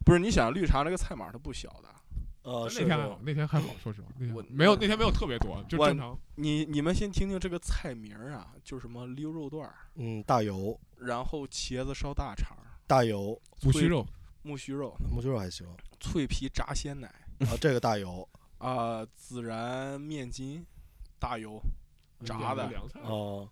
[0.04, 1.88] 不是你想绿茶那个菜码它不小的，
[2.42, 6.18] 呃，那天还好，那天还好，说实话，那天我没有那天没有特别多，就正常。
[6.34, 12.56] 你你们先听听这个菜名儿啊，就是什么溜肉段儿，嗯，大油，然后茄子烧大肠，
[12.88, 14.06] 大油，脆木须肉，
[14.42, 15.64] 木须肉，木须肉还行
[16.00, 17.06] 脆皮炸鲜奶
[17.46, 18.28] 啊，这个大油，
[18.62, 20.64] 啊、孜然面筋，
[21.18, 21.60] 大油，
[22.24, 23.48] 炸的凉菜，哦，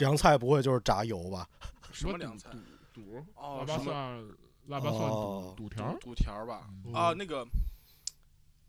[0.00, 1.48] 凉菜不会就是炸油吧？
[1.92, 2.50] 什么凉菜？
[2.50, 2.58] 肚
[3.02, 4.24] 肚哦腊八什么蒜
[4.66, 6.68] 腊八蒜哦肚肚条儿肚条儿吧？
[6.84, 7.46] 嗯啊，那个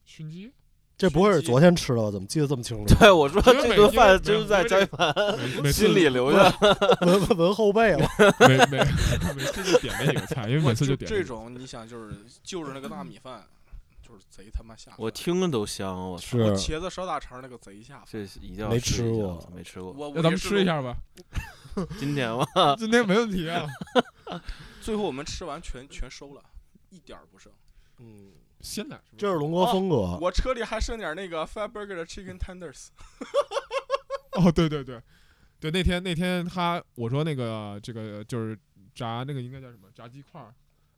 [0.03, 0.51] 熏鸡，
[0.97, 2.11] 这不会是昨天吃的吧？
[2.11, 2.93] 怎么记得这么清楚？
[2.99, 6.55] 对，我说这顿饭因为就是在因为这张一凡心里留下。
[7.01, 8.07] 闻闻闻后背了。
[8.39, 8.77] 每每
[9.35, 13.43] 每次就点那几个菜，因为每次就点这种，你想就是就是那个大米饭，
[14.15, 14.95] 就是贼他妈下饭。
[14.97, 18.07] 我听着都香，我操是我茄子烧大肠那个贼下饭。
[18.07, 19.91] 这一定要没试一下吃过没吃过。
[19.91, 20.65] 我那咱们吃一。
[20.65, 20.95] 下吧，
[21.99, 22.75] 今天吧？
[22.79, 23.67] 今天没问题啊。
[24.79, 26.41] 最后我们吃完全全收了，
[26.91, 27.51] 一点儿不剩。
[27.97, 30.17] 嗯，鲜奶这是龙哥风格。
[30.21, 32.87] 我车里还剩点那个 Fat Burger 的 Chicken Tenders。
[34.31, 35.01] 哦，对对对，
[35.59, 38.57] 对那天那天他我说那个这个就是
[38.93, 40.53] 炸那个应该叫什么炸鸡块儿，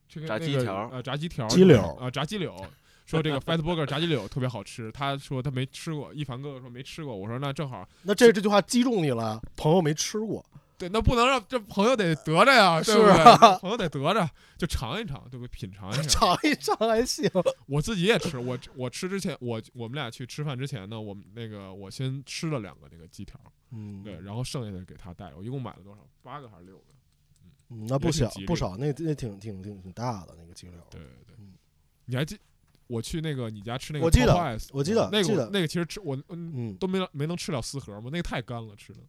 [0.07, 2.53] 这个炸那个鸡条儿呃炸鸡条儿鸡柳啊炸鸡柳。
[3.07, 10.45] 说这个 Fat Burger 炸鸡柳特别好吃，他说他没吃过，一凡哥哥说没吃过，我说那正好，那这这句话击中你了，朋友没吃过，
[10.77, 13.13] 对，那不能让这朋友得得着呀，对是不对？
[13.13, 15.49] 啊朋友得得着，就尝一尝，对不对？
[15.49, 16.01] 品尝一下。
[16.03, 17.31] 尝一尝还行。
[17.65, 23.39] 我自己也吃，我我吃之前，我我们俩去吃饭之前呢，我们那个我先吃了两个那个鸡条，
[23.71, 26.05] 嗯，对，然后剩下的给他带，我一共买了多少？
[26.21, 26.83] 八个还是六个？
[27.69, 30.77] 嗯，那不小不少，那那挺挺挺挺大的那个鸡柳。
[30.89, 31.53] 对对对嗯，
[32.05, 32.37] 你还记
[32.87, 38.99] 我去那个你家吃那个我记得我记得那个那个其实吃我嗯嗯都没没能吃了四盒嘛，那个太干了吃的。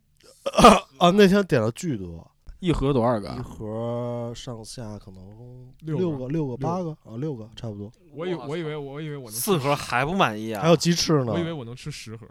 [0.98, 7.90] 啊，那天点了巨多，一盒多少个一盒上下可能六个六个、六个、八个啊，六个差不多。
[8.12, 10.62] 我以我以为我以为我能吃四盒还不满意啊？
[10.62, 12.26] 还有鸡翅呢我以，为我能吃十盒。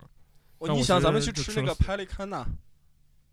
[0.74, 2.46] 你想咱们去吃那个就吃了四 Pelican 呐，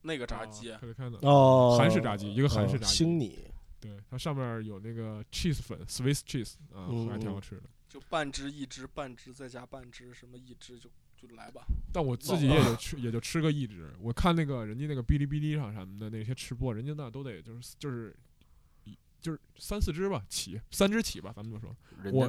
[0.03, 3.39] 那个炸鸡，可以看到，哦，韩式炸鸡一个韩式哦炸鸡星你
[3.81, 6.55] 对，它上面有那个 cheese 粉 Swiss cheese
[7.11, 7.63] 还挺好嗯吃的。
[7.95, 11.65] 就半只一只，半只再加半只，什么一只就就来吧。
[11.93, 13.95] 但我自己也就吃，也就吃个一只。
[14.01, 18.13] 我看那个人家那个哔哩哔哩上什么的那些吃播，人家那都得就是就是
[18.83, 21.73] 一就是三四只吧起，三只起吧，咱们就说。
[22.11, 22.29] 我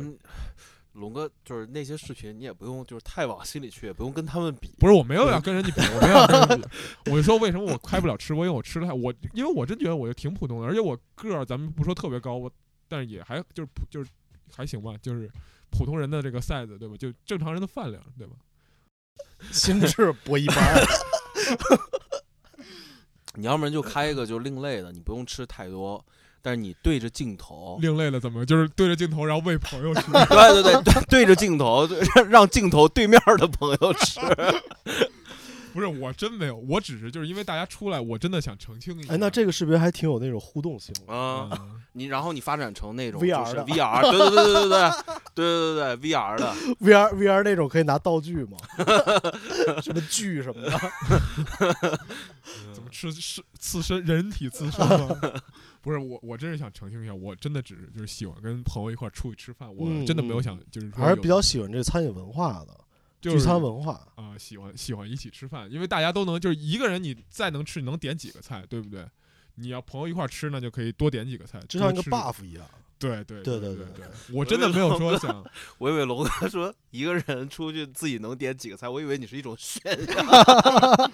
[0.94, 4.72] 龙哥就是那些视频，你也不用就是太往心里去，也不用跟他们比。
[4.78, 6.68] 不是，我没有要跟人家比，我没有要跟人家
[7.04, 7.10] 比。
[7.10, 12.54] 我就说为什么我开不了吃播，因为我吃的太我，因为我真觉得我就挺普通的，而且我个儿咱们不说特别高，我
[12.88, 14.12] 但是也还就是普就是
[14.54, 15.30] 还行吧，就是
[15.70, 16.96] 普通人的这个 size 对吧？
[16.98, 18.36] 就正常人的饭量对吧？
[19.52, 20.58] 心智不一般。
[23.38, 26.04] 你要不然就开一个就另类的，你不用吃太多，
[26.42, 30.10] 但是你对着镜头，另类的怎么就是对着镜头然后喂朋友吃？
[30.12, 34.22] 对对对对，对着镜头，让让镜头对面的朋友吃。
[35.76, 39.14] 不是，我真没有，我只是就是因为大家出来，我真的想澄清一下。
[39.14, 40.96] 哎，那这个视频还挺有那种互动性。
[41.06, 44.92] 啊，嗯你然后你发展成那种 VR 的 VR，对对对对对对
[45.36, 48.58] 对对对 VR 的， VR VR 那种可以拿道具吗？
[49.82, 52.00] 什么锯什么的。
[52.74, 55.08] 怎么吃是刺身人体刺身吗？
[55.82, 62.78] 不是我，我真是想澄清一下，我真的只是就是喜欢跟朋友一块儿出去吃饭，我嗯真的没有嗯想就是说有还是比较喜欢这餐饮文化的，
[63.32, 64.02] 聚就是餐文化。
[64.16, 69.06] 啊、喜欢喜欢一起吃饭，因为大家都能就是一个人你再能吃，你能点几个菜，对不对？
[69.56, 72.66] 你要朋友一块儿吃呢，就可以多点几个菜，就像一个 buff 一样，
[73.00, 75.44] 对对对对对对对，我真的没有说想，
[75.78, 81.12] 我以为龙哥说一个人出去自己能点几个菜，我以为你是一种炫耀。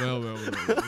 [0.00, 0.82] 没有没有没有，没有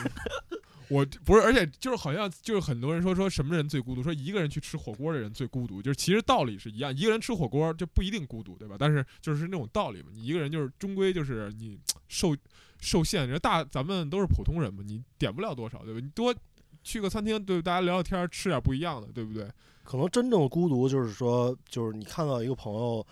[0.93, 8.75] 我不是，而且就是好像就是很多人说说什么人最孤独，说一个人去吃火锅的人最孤独，就是其实道理是一样，一个人吃火锅就不一定孤独，对吧？
[8.77, 12.35] 但是就是那种道理嘛，你一个人就是终归就是你受
[12.79, 15.99] 受限，人大咱们都是普通人嘛，你点不了多少，对吧？
[15.99, 16.35] 你多
[16.83, 19.49] 去个餐厅，对大家聊聊天，吃点不一样的，对不对？
[19.83, 23.05] 可能真正的孤独就是说，就是你看到一个朋友，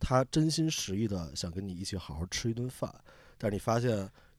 [0.00, 2.92] 他真心实意的想跟你一起好好吃一顿饭，
[3.38, 3.90] 但是你发现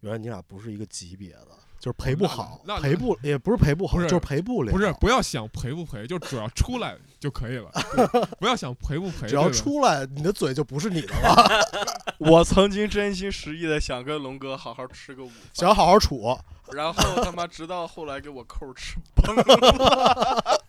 [0.02, 1.48] 原来你俩不是一个级别的，
[1.80, 4.72] 就是赔不好那，那陪不也不是赔不好，不是就是赔不了。
[4.72, 7.72] 不是，不要想赔不赔，就只要出来就可以了，
[8.40, 11.66] 不要想赔不赔，只要出来，你的嘴就不是你的了。
[12.20, 16.38] 我曾经真心实意的想跟龙哥好好吃个午饭，想好好处，
[16.74, 20.62] 然后他妈直到后来给我扣吃崩了。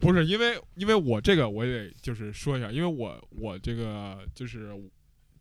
[0.00, 4.74] 不是因为，因为我这个我也得就是说一下，因为我我这个就是，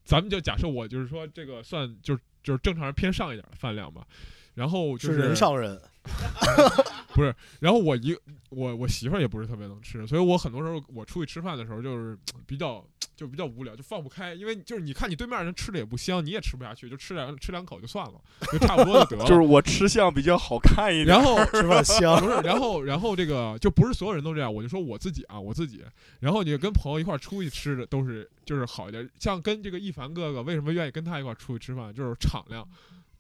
[0.06, 4.06] 咱们就假设我就是说这个算就是就是正常人偏上一点的饭量吧，
[4.54, 5.80] 然后就是人上人。
[7.14, 8.14] 不是，然后我一
[8.50, 12.84] 我我媳妇儿也不是特别能吃，所以我很多时候我出去吃饭的时候就是比较
[13.16, 18.20] 就比较无聊，就放不开，因为就是你看你对面人吃的也不香，你也吃不下去，就吃两吃两口就算了，
[18.52, 19.24] 就差不多就得了。
[19.30, 21.16] 就是我吃相比较好看一点。
[21.16, 22.20] 然后吃饭香。
[22.20, 25.86] 不是，然后然后这个就不是所有人都这样，我就说我自己啊，我自己。
[26.20, 32.68] 然后你跟朋友一块儿出去吃的都是就是好一点，像跟这个一凡哥哥为什么愿意跟他一块儿出去吃饭，就是场量，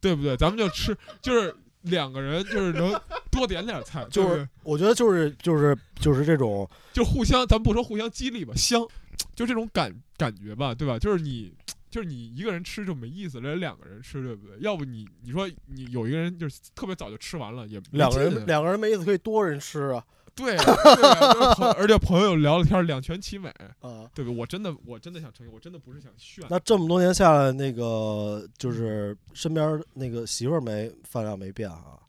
[0.04, 0.38] 对不对？
[0.38, 1.56] 咱们就吃就是。
[1.88, 2.98] 两个人就是能
[3.30, 8.80] 多点点菜，就是是我觉得就是就是就是这种就互相，咱不说互相激励吧，香，
[9.36, 10.98] 就这种感感觉吧，对吧？
[10.98, 11.54] 就是你
[11.92, 14.56] 就是你一个人吃就没意思，人两个人吃，对不对？
[14.62, 20.02] 要不你你说你有一个人就是特别早就吃完了，也没两个劲啊人两个人没意思，可以多人吃啊
[20.36, 20.58] 对
[21.78, 23.50] 而且朋友聊了天，两全其美，
[23.82, 24.10] 啊。
[24.16, 24.36] 对不？
[24.36, 32.00] 我真的我真的想澄清，我真的不是想炫，那这么多年下来，那个就是身边那个媳妇儿没饭量没变啊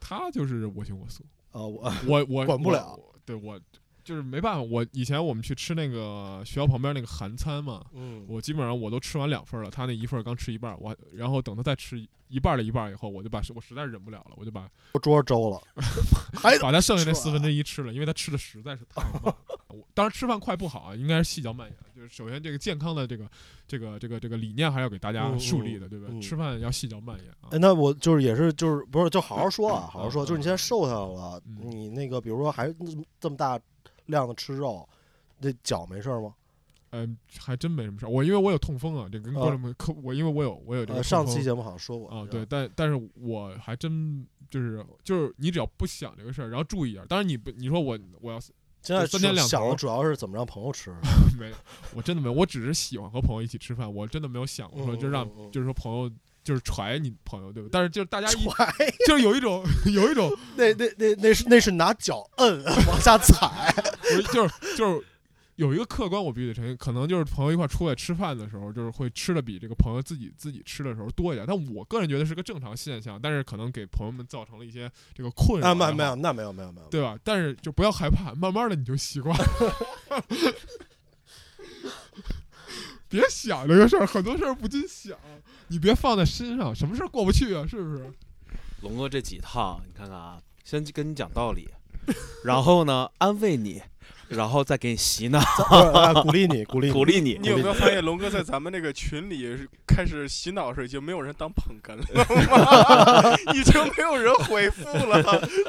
[0.00, 3.60] 他就是我行我素，啊我我我我管不了对我
[4.06, 15.60] 就是没办法，我以前我们去吃那个学校旁边那个韩餐嘛，嗯我基本上我都吃完两份了，他那一份刚吃一半，我然后等他再吃一半的一半以后，我就把我实在忍不了了，我就把我桌粥了，
[16.38, 19.34] 还把他剩下那四分之一吃了，因为他吃的实在是太慢。
[19.68, 23.28] 我当然吃饭快不好啊，应该是细嚼慢咽，就是首先这个健康的这个
[23.66, 26.14] 这个这个这个理念还要给大家嗯树立的，对不对？
[26.14, 27.58] 嗯吃饭要细嚼慢咽啊哎，。
[27.58, 32.72] 那我就是也是就是不是就好好说啊，好好说，嗯就是你现在瘦下来了，嗯你那个比如说还
[33.20, 33.58] 这么大
[34.06, 34.88] 量的吃肉，
[35.38, 36.34] 那脚没事儿吗？
[36.90, 38.08] 嗯，还真没什么事儿。
[38.08, 47.06] 我因为我有痛风啊，这跟观众们科我因为我有我有这个呃，上期节目好像说过啊，对，但但是我还真就是就是你只要不想这个事儿，然后注意点儿。
[47.06, 50.94] 当然你不你说我我要是现在三天两头想的主要是怎么让朋友吃，
[51.38, 51.52] 没，
[51.92, 56.10] 我真的没有，我只是喜欢和朋友一起吃饭，我真的没有想过说就让嗯嗯嗯就是说朋友
[56.46, 57.68] 就是揣你朋友对吧？
[57.72, 58.72] 但是就是大家一踹
[59.06, 63.74] 就是有一种 有一种那那那那是那是拿脚摁 往下踩，
[64.16, 65.04] 我就是就是
[65.56, 71.44] 有一个客观，我必须得承认，可能就是朋友一块儿出来吃饭的时候，就是会吃的比这个朋友自己自己吃的时候多一点。
[71.48, 75.68] 但我个人觉得是个正常现象，但是可能给朋友们造成了一些这个困扰。
[75.70, 77.18] 啊没有没有，那没有没有没有，对吧？
[77.24, 80.24] 但是就不要害怕，慢慢的你就习惯了。
[83.08, 85.16] 别想这个事儿，很多事儿不禁想，
[85.68, 87.66] 你别放在心上，什么事儿过不去啊？
[87.68, 88.12] 是不是？
[88.82, 91.68] 龙哥这几趟，你看看啊，先跟你讲道理，
[92.44, 93.82] 然后呢安慰你，
[94.28, 95.38] 然后再给你洗脑，
[95.70, 97.48] 啊鼓励你鼓励鼓励你你。
[97.48, 103.36] 有没有发现龙哥在咱们那个群里开始洗脑时，已经没有人当捧哏了 吗？
[103.54, 105.22] 已经没有人回复了，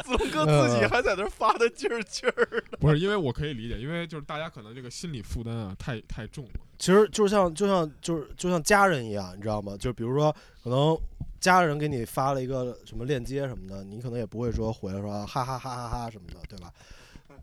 [0.08, 2.63] 龙哥自己还在那儿发的劲儿劲儿。
[2.80, 6.52] 不是，因为我可以理解，因为就是大家可能这个心理负担啊太太重了。
[6.80, 9.76] 其实就像就像就是就像家人一样，你知道吗？
[9.80, 10.98] 就比如说，可能
[11.39, 16.72] 家人给你发了一个什么链接什么的，你可能也不会说回来说啊哈哈哈哈哈什么的，对吧？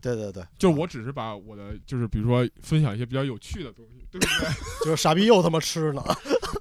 [0.01, 4.49] 对对对，就是我只是把我的，就是比如说分享一些比较有趣的东西，对不对？
[4.85, 6.03] 就是傻逼又他妈吃呢，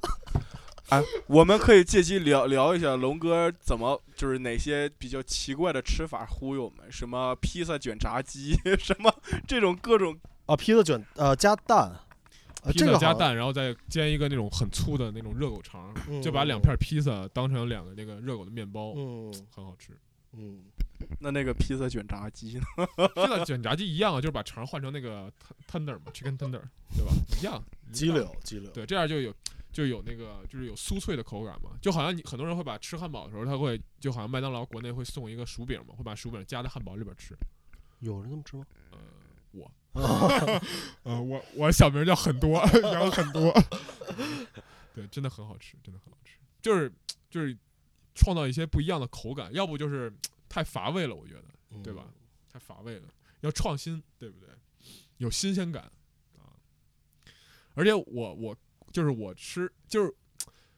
[0.91, 9.13] 哎，我们可以借机聊聊一下龙哥怎么就是哪些比较奇怪的吃法忽悠我们，什么披萨卷炸鸡， 什么
[9.47, 10.17] 这种各种
[10.47, 11.91] 啊，披萨卷呃加蛋，
[12.63, 19.33] 呃披萨加蛋，然后再煎一个那种很粗的那种热狗肠，嗯就把两片披萨当成两个那个热狗的面包，嗯。
[19.55, 19.91] 很好吃。
[20.37, 20.65] 嗯，
[21.21, 22.65] 那那个披萨卷炸鸡呢？
[23.15, 25.33] 披萨卷炸鸡一样啊，就是把肠换成那个
[25.71, 26.63] tender 嘛，chicken tender，
[26.97, 27.13] 对吧？
[27.41, 29.35] 一样，鸡柳鸡柳，对，这样就有
[29.73, 37.35] 就有那个就是有酥脆的口感嘛，就好像你很多人会把吃汉堡的时候，他会就好像麦当劳国内会送一个薯饼嘛，会把薯饼夹在汉堡里边吃。
[38.01, 38.67] 有人这么吃吗？
[38.91, 38.99] 呃，
[39.53, 39.65] 我，
[40.01, 40.61] 啊
[41.05, 42.61] 呃，我我小名叫很多，
[42.93, 43.53] 羊很多，
[44.95, 46.93] 对，真的很好吃，真的很好吃，就是
[47.31, 47.57] 就是
[48.15, 50.13] 创造一些不一样的口感，要不就是
[50.49, 51.45] 太乏味了，我觉得
[51.83, 52.07] 对吧？
[52.53, 53.09] 太乏味了，
[53.41, 54.49] 要创新，对不对？
[55.19, 55.83] 有新鲜感
[56.37, 56.55] 啊！
[57.75, 58.57] 而且我我
[58.93, 60.15] 就是我吃就是。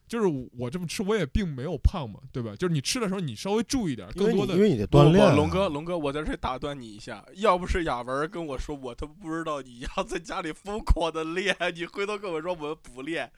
[0.09, 2.55] 就是我这么吃，我也并没有胖嘛，对吧？
[2.55, 13.29] 就是你吃的时候，你稍微注意点，更多的你因为你得不不锻炼啊，龙哥，龙哥，我在这里打断你一下，要不是雅文儿跟我说，我都不知道你要在家里疯狂的练，你回头跟我说我们不练，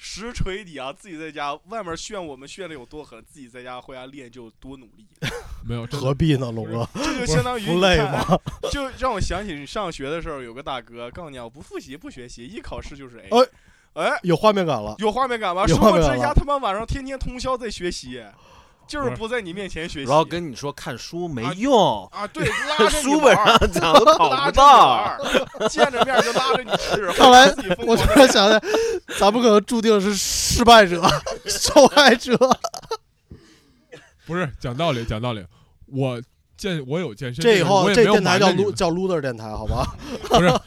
[0.00, 0.92] 实锤你啊！
[0.92, 5.04] 自己在家外面炫我们炫的有多狠，自己在家回家练就有多努力，
[5.68, 6.88] 没有，何必呢，龙哥？
[6.94, 8.24] 这就相当于不累吗？
[8.70, 13.28] 就让我想起你上学的时候，有个大哥告诉你啊，不复习不学习，一考试就是 A。
[13.28, 13.48] 哎
[13.94, 15.66] 哎，有画面感了，有画面感吧？
[15.66, 18.22] 有殊不知人家他妈晚上天天通宵在学习，
[18.88, 20.08] 就是不在你面前学习。
[20.08, 24.94] 然后跟你说看书没啊用，啊，对，拉着你书本玩儿上讲的考不拉着你玩到。
[24.94, 27.12] 儿，见着面就拉着你吃。
[27.12, 27.46] 看来
[27.86, 28.62] 我突然想起来，
[29.18, 31.02] 咱们可能注定是失败者、
[31.46, 32.36] 受害者。
[34.26, 35.44] 不是讲道理，讲道理，
[35.86, 36.20] 我
[36.56, 39.96] 健我有健身这以后这个我也没有电台叫撸叫 loser 电台，好吧？
[40.28, 40.60] 不是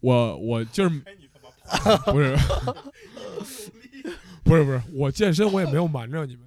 [0.00, 0.90] 我我就是
[2.06, 2.36] 不是
[4.44, 6.45] 不是不是我健身我也没有瞒着你们？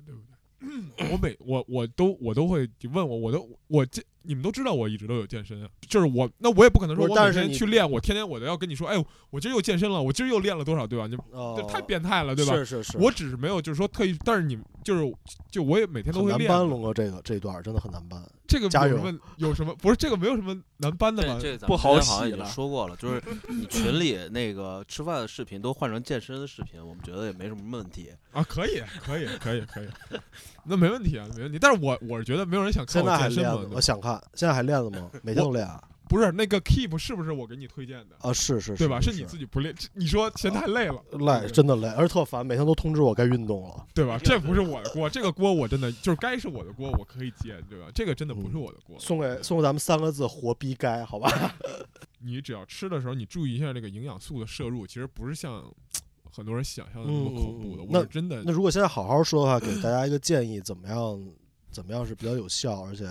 [1.11, 8.95] 我每我我都我都会你问我我都我这你们都知道我一直都有健身啊，就是我那我也不可能说我每天去练，我天天我都要跟你说，哎，
[9.29, 11.07] 我今儿又健身了，我今儿又练了多少，对吧？
[11.07, 12.53] 你哦这太变态了，对吧？
[12.53, 15.13] 是是是，我只是没有就是说特意，但是你就是
[15.49, 18.21] 就我也每天都会练的，难搬龙哥这个这一段真的很难搬。
[18.47, 21.51] 这个加油有什么有什么不是这个没有什么难搬的吧这？
[21.51, 28.09] 个咱不好们之前好像已经洗了说过了，就是你群里那个吃饭的视频都换成健身的视频，我们觉得也没什么问题。
[28.31, 29.87] 啊，可以，可以，可以，可以，
[30.65, 31.59] 那没问题啊，没问题。
[31.61, 35.09] 但是我我是觉得没有人想看我健身嘛我想看，现在还练了吗？
[35.23, 35.83] 每天都练啊？
[36.07, 38.15] 不是那个 Keep 是不是我给你推荐的？
[38.21, 38.99] 啊，是是，对吧？
[38.99, 43.85] 是是你自己不练，你说嫌太累了，累，真的累，而且特烦，每天都通知我该运动了。
[43.93, 44.17] 对吧？
[44.23, 47.85] 这不是我的锅，这个锅我真的就是该是我的锅，我可以接，对吧？
[47.93, 48.97] 这个真的不是我的锅。
[48.99, 51.55] 送给送给咱们三个字：活逼该，好吧？
[52.21, 55.63] 你只要吃的时候，你注意一下这个营养素的摄入，其实不是像
[56.35, 57.83] 很多人想象的那么恐怖的。
[57.83, 61.23] 嗯嗯嗯我真的那如果现在好好说的话，给大家一个建议，怎么样？
[61.71, 63.05] 怎么样是比较有效，而且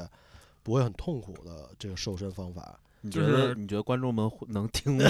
[0.68, 2.78] 不会很痛苦的这个瘦身方法？
[3.00, 5.04] 你觉就是得你觉得观众们会能听吗？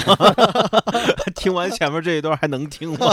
[1.35, 3.07] 听完前面这一段还能听吗？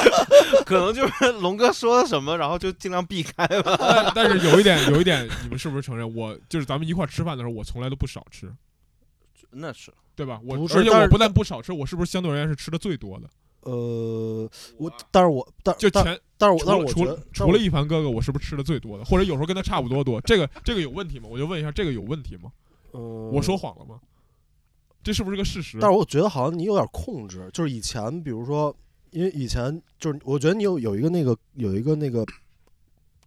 [0.64, 3.76] 可能就是龙哥说什么，然后就尽量避开吧。
[3.78, 8.50] 但但是有一点，有一点，你们是不是承认我就是咱们一块吃饭的时候，我从来都不少吃，
[9.50, 10.40] 那是对吧？
[10.44, 13.28] 我而且我不但不少吃，我是不是相对而言是吃的最多的？
[13.62, 19.04] 呃，我但是我但就但前但是我除了除了但是我觉得除了一凡哥哥，我是不是吃的最多的？
[19.04, 20.20] 或者有时候跟他差不多多？
[20.22, 21.28] 这个这个有问题吗？
[21.30, 22.50] 我就问一下，这个有问题吗？
[22.92, 24.00] 嗯，我说谎了吗？
[25.02, 25.78] 这是不是个事实？
[25.80, 28.74] 但是我觉得好像你有点控制，就是以前比如说，
[29.10, 32.24] 因为以前就是我觉得你有有一个那个有一个那个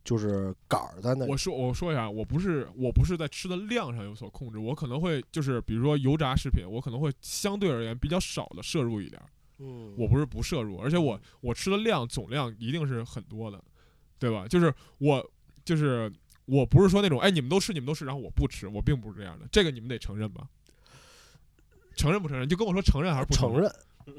[0.03, 9.27] 就是杆儿在那里我说我说一下，我不是我不是在吃的量上有所控制，我可能会就是比如说油炸食品，我可能会相对而言比较少的摄入一点儿。
[9.65, 13.63] 嗯，我不是不摄入，而且我我吃的量总量一定是很多的，
[14.19, 14.45] 对吧？
[14.47, 15.31] 就是我
[15.63, 16.11] 就是
[16.45, 20.47] 我不是说那种哎你们都吃你们都吃，然后我不吃，我并不是这样的，这个你们得承认吧？
[21.95, 22.49] 承认不承认？
[22.49, 23.71] 就跟我说承认还是不承认？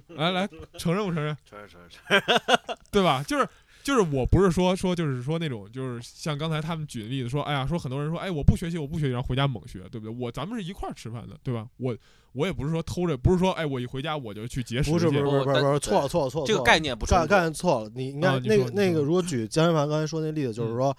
[0.09, 1.69] 认，来来，承认不承认承认？
[1.69, 3.23] 承认承认 对吧？
[3.23, 3.47] 就是
[3.85, 10.16] 就是我不是说说就是说那种就是像刚才他们举的例子说，哎呀，说很多人说，哎，我不学习，我不学习，然后回家猛学，对不对？
[10.18, 11.68] 我咱们是一块儿吃饭的，对吧？
[11.76, 11.95] 我
[12.32, 20.97] 我也不是说偷着，不是说哎，我一回家我就去节食不是不是不是不是错错错，这个概念不冲概念错了，你应该那个那个，如果举江一凡刚才说那例子，就是说，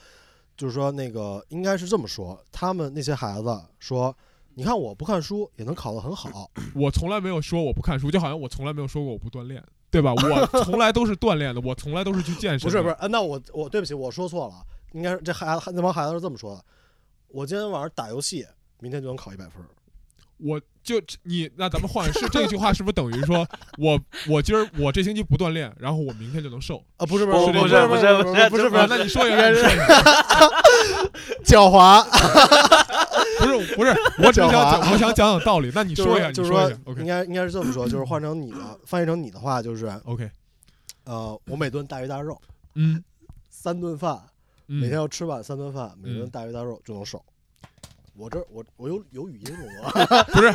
[0.56, 4.16] 就是说那个应该是这么说，他们那些孩子说，
[4.54, 9.64] 你看我不看书也能考得很好，我从来没有说我不看书，就好像我从来没有说过我不锻炼，
[9.96, 10.12] 对吧？
[10.28, 12.70] 我从来都是锻炼的，我从来都是去健身。
[12.70, 14.56] 不是不是，啊那我我对不起，我说错了，
[14.92, 16.62] 应该是这孩子那帮孩子是这么说的，
[17.30, 18.46] 我今天晚上打游戏，
[18.82, 19.54] 明天就能考一百分。
[20.38, 23.48] 我就你那咱们换是这句话是不是等于说
[23.80, 26.84] 我我今儿我这星期不锻炼，然后我明天就能瘦？
[26.98, 29.86] 啊，不是不不是不不是不不是不是不不是不是，啊那你说一下，你说一下
[31.46, 32.85] 狡猾。
[33.40, 35.72] 不是不是，我只是想讲，我想讲讲道理。
[35.74, 36.72] 那你说一下，你就是说。
[36.98, 40.30] 应该应该是这么说，就是换成你的翻译成你的话，就是 OK，
[41.04, 42.40] 呃，我每顿大鱼大肉，
[42.76, 43.04] 嗯，
[43.50, 44.22] 三顿饭，
[44.68, 47.24] 嗯每天要吃满三顿饭，每顿嗯大鱼大肉就能瘦。
[48.16, 50.54] 我这我我有有语音了我， 不是。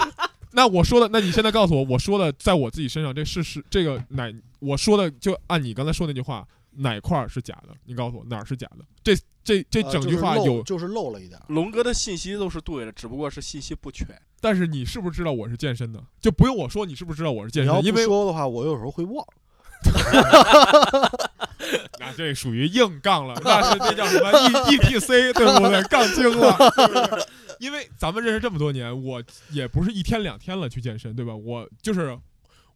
[0.53, 4.33] 那我说的，那你现在告诉我，我说的在我自己身上，这是是这个哪？
[4.59, 6.47] 我说的就按你刚才说那句话，
[6.81, 7.75] 哪块儿是假的？
[7.85, 8.85] 你告诉我哪儿是假的？
[9.03, 11.45] 这这这呃整句就是漏话有，就是漏了一点儿。
[11.49, 14.07] 龙哥的信息都是对的，只不过是信息不全。
[14.41, 16.03] 但是你是不是知道我是健身的？
[16.21, 17.73] 就不用我说，你是不是知道我是健身？
[17.73, 19.25] 你要不因为说的话，我有时候会忘。
[21.99, 25.83] 那这属于硬杠了，那是那叫什么 E E T C 对不对？
[25.89, 26.57] 杠精了？
[27.59, 31.35] 因为咱们认识这么多年，我也不是一天两天了去健身，对吧？
[31.35, 32.19] 我就是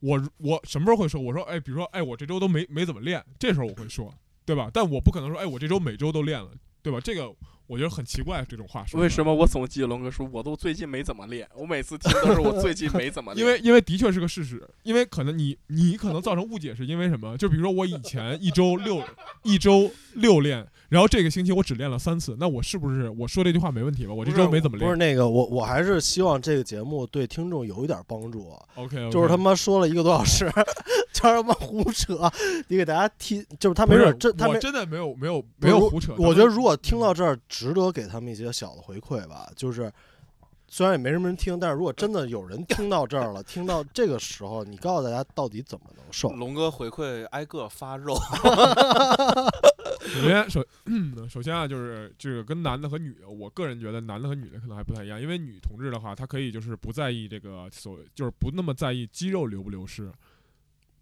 [0.04, 1.18] 我我什么时候会说？
[1.18, 4.12] 我说哎，比如说哎，我这周都没没怎么练，这时候我会说，
[4.44, 4.70] 对吧？
[4.70, 6.50] 但我不可能说哎，我这周每周都练了，
[6.82, 7.00] 对吧？
[7.00, 7.34] 这个
[7.66, 9.00] 我觉得很奇怪，这种话说。
[9.00, 9.24] 为什？
[9.24, 13.46] 么我总记得龙哥说，我都最近没怎么练，我每次听都是我最近没怎么 练。
[13.46, 17.38] 因为因为的确是个事实，因为可能你你可能造成误解，是因为什么？
[17.38, 19.02] 就比如说我以前一周六
[19.44, 24.14] 一周六练，然后这个星期我只练了三次，那我是不是我说这句话没问题吧？
[24.14, 25.10] 我这周没怎么练不是练。
[25.10, 28.52] 那个，我我还是希望这个节目对听众有一点帮助。
[28.76, 30.44] OK，, 就是他妈说了一个多小时，
[31.12, 32.30] 就是他妈胡扯，
[32.68, 34.54] 你给大家听，就是他没准真他没。
[34.54, 36.14] 我真的没有没有没有胡扯。
[36.16, 39.50] 我觉得如果听到这儿，值得给他们一些小的回馈吧。
[39.56, 39.92] 就是
[40.68, 46.28] 虽然也没什么人听，但是如果真的有人听到这儿了， 听到这个时候，你告诉大家到底怎么能瘦。
[46.28, 48.16] 龙哥回馈挨个发肉，
[50.06, 50.64] 首先，首
[51.28, 60.10] 首先啊，就是这个跟男的和女的，我个人觉得男的和女的可能还不太一样，因为女同志的话，她可以就是不在意这个所谓，就是不那么在意肌肉流不流失，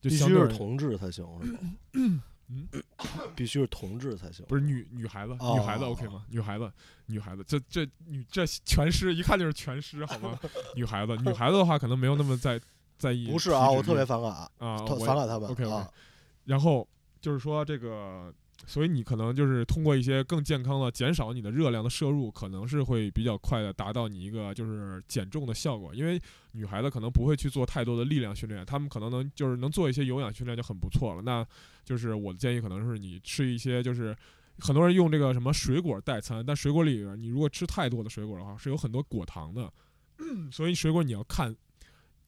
[0.01, 1.59] 就必须是同志才行是吗？
[1.95, 2.23] 嗯，
[3.35, 4.45] 必须是同志才行。
[4.49, 6.25] 不是女女孩子，哦女孩子 OK 吗？
[6.29, 6.71] 女孩子，
[7.07, 10.39] 女孩子，这这女这全尸，一看就是全尸，好吗？
[10.77, 12.61] 女孩子，女孩子的话可能没有那么在
[12.99, 13.31] 在意。
[13.31, 15.49] 不是啊，我特别反感，啊，反感他们。
[15.51, 15.65] OK
[16.45, 16.87] 然后
[17.21, 18.35] 就是说这个，
[18.67, 25.95] 所以你可能就是通过一些更健康的减少你的热量的摄入，可能是会比较快的达到你一个就是减重的效果。
[25.95, 26.21] 因为
[26.53, 31.23] 女孩子可能不会去做太多的力量训练，她们可能能就是能做一些有氧训练就很不错了。
[31.23, 31.47] 那
[31.85, 34.17] 就是我的建议可能是你吃一些就是。
[34.59, 39.73] 很多人用这个什么水果代餐，但水果里边你如果吃太多的水果的话，是有很多果糖的，
[40.53, 41.57] 所以水果你要看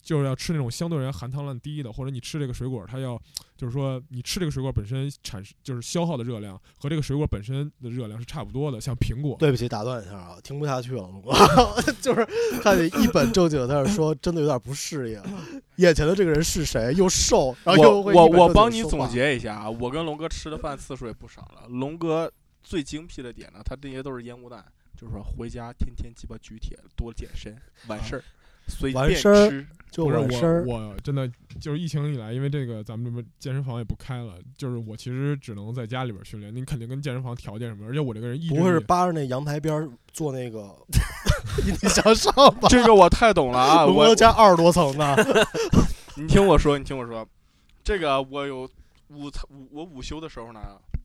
[0.03, 3.21] 就是要吃那种相对而言含糖量低的，或者你吃这个水果，它要
[3.57, 9.37] 就是说你吃这个水果本身产生就是消耗的热量和这个水果本身的热量是差不多的，像苹果。
[9.39, 11.33] 对不起，打断一下啊，听不下去了，龙哥，
[12.03, 12.27] 就是
[12.61, 15.23] 看你一本正经地在那说，真的有点不适应。
[15.77, 16.93] 眼前的这个人是谁？
[16.97, 19.09] 又瘦，然后又我我会一本正经我帮你总。
[19.09, 21.69] 结一下啊，我跟龙哥吃的饭次数也不少了。
[21.69, 22.31] 龙哥
[22.63, 24.65] 最精辟的点呢，他这些都是烟雾弹，
[24.97, 28.25] 就是说回家天天鸡巴举铁，多健身，完事儿，
[28.67, 29.67] 随便完事儿吃。
[29.91, 36.53] 就不是我，我真的就是疫情以来，因为这个咱们这边健身房也不开了，就是我其实只能在家里边训练。
[36.53, 40.75] 你肯定跟健身房条件什么，而且我这个人一不会是扒着那阳台边儿做那个
[41.65, 42.67] 引体向上吧？
[42.69, 43.87] 这个我太懂了啊！
[43.87, 45.15] 我要加二十多层呢。
[46.19, 47.25] 你听我说，你听我说，
[47.85, 48.69] 这个我有
[49.11, 50.61] 午餐午我午休的时候呢，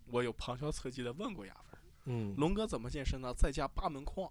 [0.10, 1.68] 我有旁敲侧击的问过雅芬，
[2.10, 3.34] 嗯，龙哥怎么健身呢？
[3.38, 4.28] 在家八门框。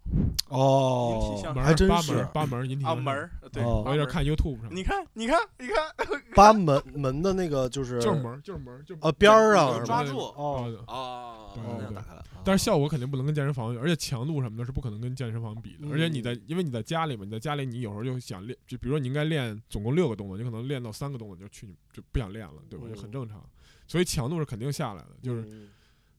[0.49, 1.21] 哦。
[1.31, 5.77] 引体向，门还真是八门儿八门儿引体啊门儿，对，我有点看 YouTube 上，你看，你看，你看，
[6.35, 10.19] 八门门的那个就是 就是门儿，就是门儿，就是啊边儿上是吧抓住。
[10.19, 10.35] 哦。
[10.37, 10.85] 哦。
[10.89, 11.95] 哦对对对。
[11.95, 12.25] 打开了。
[12.45, 15.81] 但是效果肯定不能跟健身房，而且强度什么的是不可能跟健身房比的。
[15.83, 15.93] 嗯。
[15.93, 22.87] 而且你在，因为你在家里嘛，你在家里你有时候就想练，就比如说你应该练总共六个动作，你可能练到三个动作你就去就不想练了，对吧？
[22.89, 23.45] 嗯就很正常。
[23.87, 25.69] 所以强度是肯定下来的，就是嗯。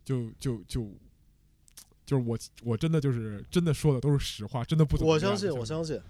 [0.05, 0.91] 就就就
[2.10, 6.01] 就是我我真的就是真的说的都是实话，真的不怎么练我相信，我相信，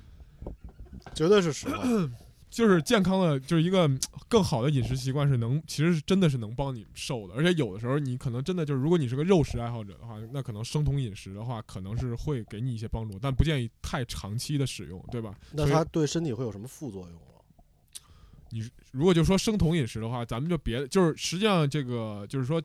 [1.14, 1.84] 绝对是实话。
[2.50, 7.34] 就是健康的，就是一个嗯更好的饮食习惯是能，其实是真的是能帮你瘦的。
[7.36, 15.36] 而且有的时候你可能真的就是，如果你是个肉食爱好者的话，那可能生酮饮食的话，可能是会给你一些帮助，但不建议太长期的使用，对吧？
[15.52, 18.66] 那它对身体会有什么副作用吗？
[18.92, 22.60] 如果就说生酮饮食的话，咱们就别就是实际上这个就是说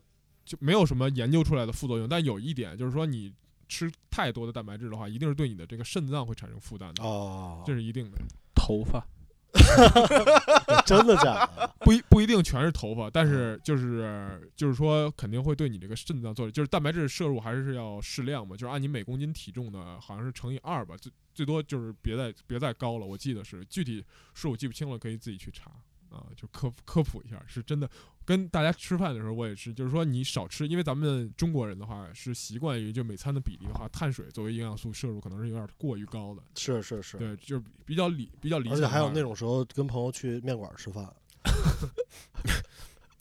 [0.45, 3.33] 就没有什么研究出来的副作用，但有一点就是说你
[3.67, 8.17] 吃太多的蛋白质的话，一定是对你的这个肾脏会产生负担的，哦这，是一定的。
[8.53, 9.05] 头发，
[10.87, 11.75] 真的假的？
[11.81, 25.69] 不一不一定全是头发，但是就是就是说肯定会对你这个肾脏做，就是蛋白质摄入还是要适量嘛，就是按你每公斤体重的好像是乘以二吧，最最多就是别再别再高了，我记得是具体数我记不清了，可以自己去查
[26.09, 27.89] 啊，就科科普一下，是真的。
[28.25, 38.77] 跟大家吃饭的时候，我也是，就是说你少吃，因为咱们中国人的话是习惯于就每餐的比例的话，碳水作为营养素摄入可能是有点过于高的，是是是，对，就是比较理比较理想。
[38.77, 41.05] 而且还有那种时候跟朋友去面馆吃饭，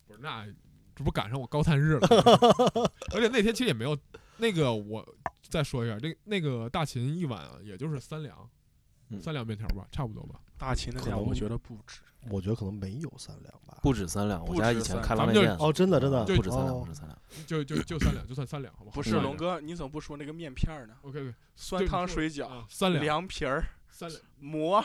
[0.07, 0.47] 不是那
[0.97, 2.09] 这不赶上我高碳日了，
[3.13, 3.99] 而且那天其实也没有
[4.39, 5.07] 那个我
[5.51, 8.49] 再说一下，这那个大秦一碗啊也就是三两，
[9.11, 10.41] 嗯三两面条吧，差不多吧。
[10.57, 12.01] 大秦的量我觉得不止。
[12.31, 13.79] 我觉得可能没有三两吧。
[13.83, 17.19] 不止三两，我家以前开拉面店，哦，真的真的不止三两，哦不止三两。
[17.47, 18.95] 就就就三两，就算三两，好不好？
[18.95, 24.83] 不是龙哥，你怎么不说那个面片呢？，OK 酸汤水饺、啊，三两凉皮儿、三两，馍、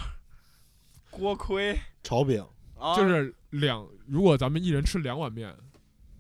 [1.10, 2.46] 锅盔炒饼，
[2.78, 3.88] 啊，就是两。
[4.08, 5.56] 如果咱们一人吃两碗面，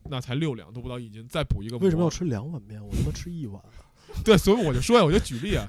[0.03, 1.77] 那才六两，都不到一斤，再补一个。
[1.79, 2.09] 为什么要？
[2.09, 2.83] 吃两碗面？
[2.83, 3.61] 我他妈吃一碗。
[4.25, 5.67] 对，所以我就说呀，我就举例啊，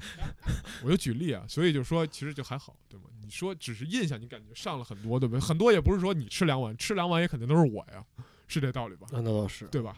[0.83, 3.05] 我就举例啊，所以就说其实就还好，对吗？
[3.31, 5.39] 你说只是印象，你感觉上了很多，对不对？
[5.39, 8.05] 很多也不是说你吃两碗，吃两碗也肯定都是我呀，
[8.49, 9.07] 是这道理吧？
[9.09, 9.65] 那那倒是。
[9.67, 9.95] 对吧？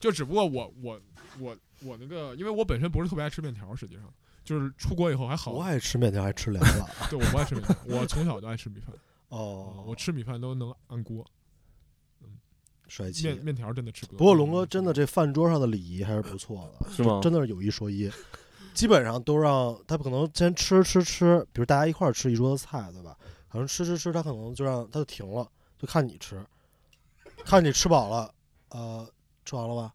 [0.00, 1.00] 就只不过我我
[1.38, 4.12] 我我那个，因为我本身不是特别爱吃面条，实际上
[4.42, 6.90] 就是出国以后还好不，爱吃面条，还吃两碗。
[7.08, 8.92] 对，我不爱吃面条，我从小就爱吃米饭，
[9.28, 11.24] 哦，我吃米饭都能按锅，
[12.88, 13.38] 帅气面。
[13.44, 14.04] 面条真的吃。
[14.06, 18.10] 不过龙哥真的这饭桌上的礼仪还是不错的，是吗真的是有一说一，
[18.74, 23.16] 基本上都让他不可能先吃吃吃，比如大家一块儿吃一桌子菜，对吧？
[23.50, 25.46] 可能吃吃吃，他可能就让他就停了，
[25.78, 26.44] 就看你吃，
[27.44, 28.34] 看你吃饱了，
[28.70, 29.06] 呃，
[29.44, 29.92] 吃完了吧？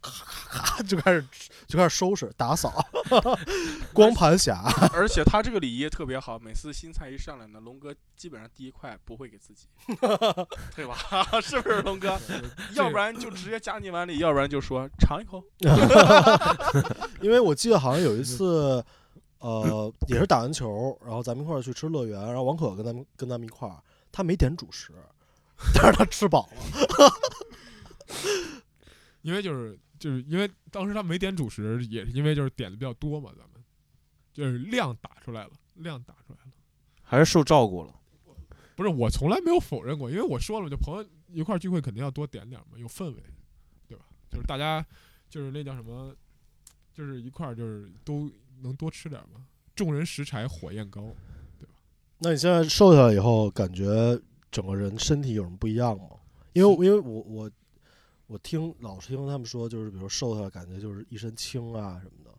[0.00, 1.24] 咔咔咔就开始
[1.66, 2.84] 就开始收拾打扫，
[3.92, 4.62] 光盘侠。
[4.94, 9.66] 而且他这个礼仪特别好，每次新菜一上来呢，龙哥基本上第一块不会给自己，
[10.76, 10.96] 对吧？
[11.42, 12.18] 是不是龙哥？
[12.74, 15.42] 要不然就直接夹你碗里，要不然就说尝一口。
[17.20, 18.84] 因为我记得好像有一次，
[19.40, 23.82] 呃，也是打完球，然后咱们一块儿去吃乐园，然后王可跟咱们跟咱们一块儿，
[24.12, 24.92] 他没点主食，
[25.74, 27.12] 但是他吃饱了。
[29.22, 33.62] 因为就是就是因为当时他没点主食，也是因为就是点的比较多嘛，咱们
[34.32, 36.52] 就是量打出来了，量打出来了。
[37.02, 37.94] 还是受照顾了。
[38.76, 43.22] 不是我从来没有否认过，因为我说了嘛，就朋友一块儿聚会肯定要多点点嘛，有氛围，
[43.88, 44.04] 对吧？
[44.30, 44.84] 就是大家
[45.28, 46.14] 就是那叫什么，
[46.94, 48.30] 就是一块儿就是都
[48.62, 49.44] 能多吃点嘛。
[49.74, 51.00] 众人拾柴火焰高，
[51.58, 51.74] 对吧
[52.18, 54.20] 那你现在瘦下来以后，感觉
[54.50, 56.10] 整个人身体有什么不一样吗？
[56.52, 57.50] 因为因为我我
[58.28, 62.30] 我听老是听他们说，就是比如瘦下来，感觉就是一身轻啊什么的，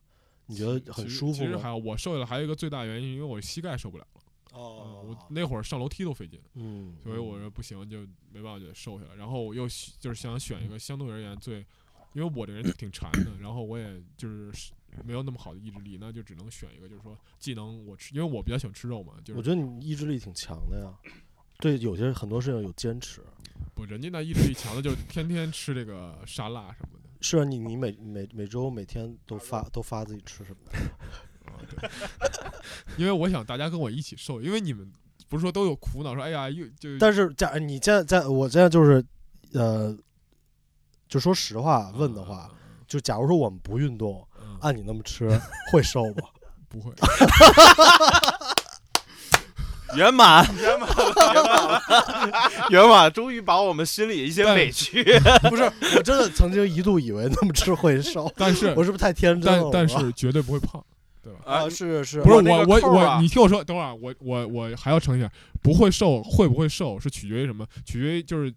[0.46, 1.46] 你觉得很舒服吗？
[1.46, 4.22] 其实还有我瘦下来还有一个最大原因，因为我膝盖受不了了，
[4.54, 6.40] 嗯哦我那会儿上楼梯都费劲。
[6.54, 8.00] 嗯，所以我说不行，就
[8.32, 9.16] 没办法就得瘦下来。
[9.16, 9.68] 然后我又
[10.00, 11.66] 就是想选一个相对而言最，
[12.14, 14.72] 因为我这人挺馋的，然后我也就是
[15.04, 20.94] 没有那么好的意志力，那就只能选一个，就是说既能我吃，因为我比较喜欢吃肉嘛，就是我觉得你意志力挺强的呀，
[21.60, 23.22] 对有些很多事情有坚持。
[23.74, 27.10] 不人家那意志力强的，就是天天吃这个沙拉什么的。
[27.22, 30.78] 是啊，你你每每每周每天都发都发自己吃什么的，
[31.52, 31.90] 啊，对，
[32.98, 34.90] 因为我想大家跟我一起瘦，因为你们
[35.28, 39.04] 不是说都有苦恼说，哎呀，又就但是假你现在在我现在就是，
[39.54, 39.98] 呃，
[41.08, 42.50] 就说实话问的话，，
[42.88, 44.58] 就假如说我们不运动，嗯嗯。
[44.62, 45.30] 按你那么吃
[45.72, 46.30] 会瘦吗？
[46.70, 46.94] 不会，
[49.98, 50.90] 圆满，圆满，
[51.34, 51.82] 圆满，
[52.70, 55.04] 圆满，终于把我们心里一些委屈。
[55.50, 55.64] 不是，
[55.96, 59.70] 我真的曾经一度以为那么吃会瘦，但是我是不是太天真了？
[59.74, 60.84] 但但是绝对不会胖，
[61.24, 61.40] 对吧？
[61.44, 65.32] 啊，是是，不是我我我你听我说，等会儿啊我我我还要澄清一下，
[65.62, 67.66] 不会瘦会不会瘦是取决于什么？
[67.86, 68.54] 取决于就是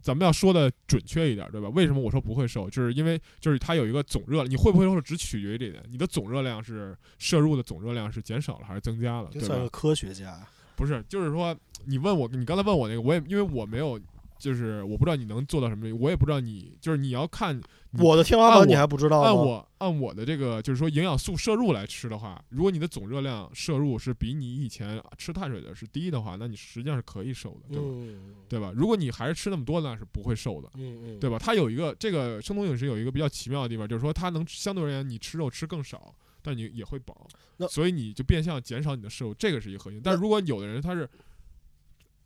[0.00, 1.68] 咱们要说的准确一点，对吧？
[1.74, 2.70] 为什么我说不会瘦？
[2.70, 9.68] 就是因为就是它有一个总热量，你会不会瘦只取决于这点，你的总热量是摄入的总热量是减少了还是增加了，对吧就算个？
[9.68, 10.40] 科学家。
[10.80, 14.00] 不是，就是说你问我，你刚才问我那个，我也因为我没有。
[14.40, 17.54] 就是我不知道你能做到什么，我也不知道你就是你要看
[17.90, 19.26] 你我的天花板你还不知道吗？
[19.26, 27.84] 按我按我的这个就是说营养素摄入来吃的话，如果你的总热量摄入是比你以前吃碳水的是低的话，那你实际上是可以瘦的，对吧？
[27.84, 28.72] 嗯对吧？
[28.74, 31.38] 如果你还是吃那么多，那是不会瘦的，嗯嗯，对吧？
[31.38, 37.26] 它有一个这个生酮饮食有一个比较奇妙的地方，就是说它能相对而言你吃肉吃更少，但你也会饱，
[37.68, 40.00] 所以你就变相减少你的摄入，这个是一个核心。
[40.02, 41.08] 但如果有的人他是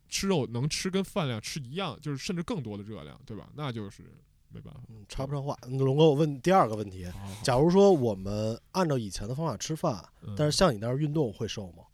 [0.08, 3.48] 吃肉能吃跟饭量吃一样，就是甚至更多的热量，对吧？
[3.54, 4.02] 那就是
[4.50, 4.80] 没办法。
[4.88, 5.56] 嗯插不上话。
[5.68, 7.06] 龙哥，我问第二个问题：
[7.42, 11.84] 假如说我们按照以前的方法吃饭，嗯但是像你那样运动会瘦吗？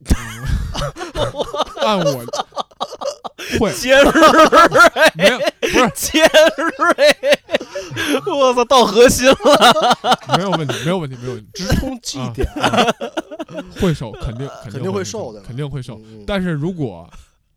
[1.82, 2.24] 按我
[3.58, 4.12] 会尖锐，
[5.16, 6.22] 没有不是 尖
[6.66, 7.38] 锐，
[8.26, 9.36] 我操，到核心了。
[10.36, 11.50] 没有问题，没有问题，没有问题。
[11.54, 12.48] 直通绩点，
[13.80, 16.00] 会瘦，肯定肯肯定会会瘦的肯定会瘦。
[16.26, 17.08] 但是如果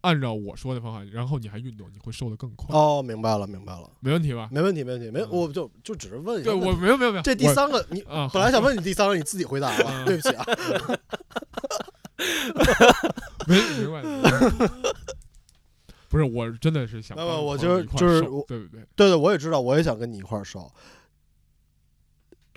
[0.02, 4.50] 按照我说的方法，然后你还运动，你会瘦得更快，哦，明白了，明白了，没问题吧？
[4.52, 6.54] 没问题，没问题，没，嗯我就就只是问一下对。
[6.54, 10.46] 我没有没有没有，这第三个你啊，本来想问你第三个，你自己回答了，嗯对不起啊。
[13.48, 14.10] 没没关系。
[16.14, 18.88] 不是，我真的是想那么我就是就是对对对？
[18.96, 20.72] 对对，我也知道，我也想跟你一块儿瘦，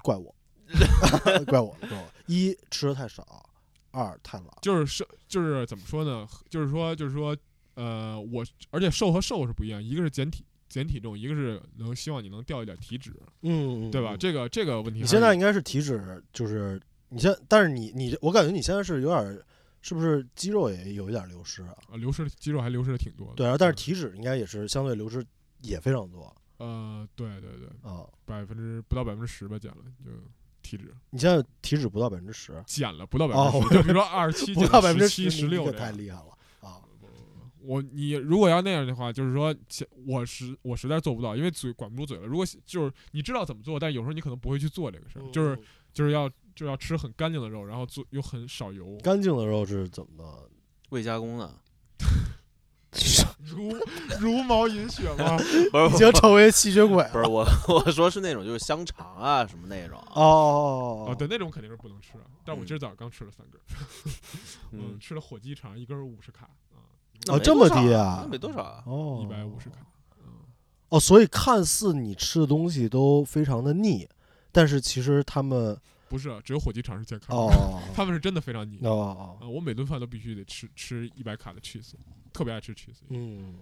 [0.03, 0.35] 怪我，
[1.49, 2.05] 怪我，怪我。
[2.27, 3.25] 一吃的太少，
[3.93, 4.49] 二太懒。
[4.61, 6.29] 就是瘦，就是怎么说呢？
[6.51, 7.35] 就是说，就是说，
[7.77, 14.15] 呃，我而且瘦和瘦是不一样，一个是减体减体重，一个是能希望你能掉一点体脂，嗯，对吧？
[14.15, 16.79] 嗯这个这个问题，你现在应该是体脂，就是
[17.09, 19.43] 你现，但是你你，我感觉你现在是有点儿，
[19.87, 21.77] 是不是肌肉也有一点儿流失啊？
[21.91, 23.35] 啊流失肌肉还流失的挺多的。
[23.35, 25.25] 对啊，但是嗯体脂应该也是相对流失
[25.63, 28.05] 也非常多呃，对对对，啊。
[28.25, 30.11] 百分之不到百分之十吧，减了就
[30.61, 35.71] 体脂你现在体脂不到百分之十，减了不到百哦分之十，就比如说二十七 不到百分之七十六。
[35.71, 36.37] 太厉害了
[36.69, 36.83] 啊！
[37.63, 39.55] 我你如果要那样的话，就是说，
[40.07, 42.27] 我实我实在做不到，因为嘴管不住嘴了。
[42.27, 45.63] 如果就是你知道怎么做，但有时候你可能不会去做这个事儿，就是嗯
[45.93, 50.49] 就是要就要吃很干净的肉，然后做又很少油，干净的肉是怎么的？
[50.89, 51.53] 未加工的，
[53.45, 53.73] 如
[54.21, 55.37] 如毛饮血吗？
[55.71, 57.27] 不是已经成为吸血鬼不是。
[57.29, 60.03] 我 我说是那种就是香肠啊什么那种。
[60.15, 62.21] 哦啊，对，那种肯定是不能吃的。
[62.45, 63.67] 但我今儿早上刚吃了三根儿，
[64.73, 66.81] 嗯，嗯，吃了火鸡肠，一根五十卡啊，
[67.29, 68.03] 哦这么低啊？
[68.03, 68.83] 啊那没多少啊。
[68.87, 69.77] 哦，一百五十卡。
[70.89, 74.09] 哦，所以看似你吃的东西都非常的腻，
[74.53, 75.77] 但是其实他们
[76.09, 78.79] 不是，只有火鸡肠是健康的，哦 他们是真的非常腻。
[78.83, 81.95] 哦我每顿饭都必须得吃吃一百卡的 cheese，
[82.33, 83.01] 特别爱吃 cheese。
[83.09, 83.57] 嗯，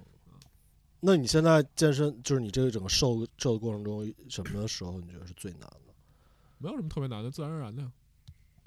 [1.01, 5.95] 那你现在健身，就是你这个整个瘦瘦的过程中，什么时候你觉得是最难的？
[6.59, 7.90] 没有什么特别难的，自然而然的呀。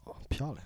[0.05, 0.65] 哦，漂亮，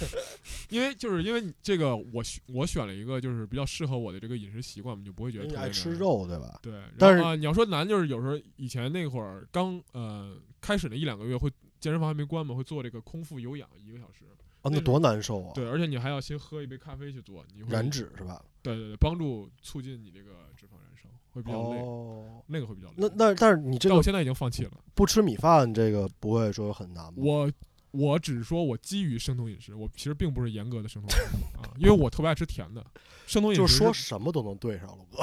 [0.70, 5.98] 因为就是因为你这个我选我选了一个就是比较适合我的这个饮食习惯我们就不会觉得特别因为你爱吃难。
[5.98, 6.58] 肉对吧？
[6.62, 11.50] 对，然但是你要说难，就是有时候以前那会儿刚呃开始那一两个月会
[11.84, 14.24] 健身房还没关嘛，会做这个空腹有氧一个小时。
[14.62, 15.52] 啊，那那多难受啊！
[15.54, 18.42] 对，而且你还要先喝一杯咖啡去做，你会燃脂是吧？
[18.62, 22.94] 对对对，帮助促进你这个脂肪燃烧，会比较累，哦，那个会比较累。
[22.96, 24.70] 那那但是你这个但我现在已经放弃了。
[24.94, 27.12] 不吃米饭，这个不会说很难吗？
[27.16, 27.52] 我
[27.90, 32.82] 我只是说我基于生酮饮食，我其实并不是严格的生酮饮食啊，因为我特别爱吃甜的。
[33.26, 35.18] 生酮饮食就是说什么都能对上了，哥。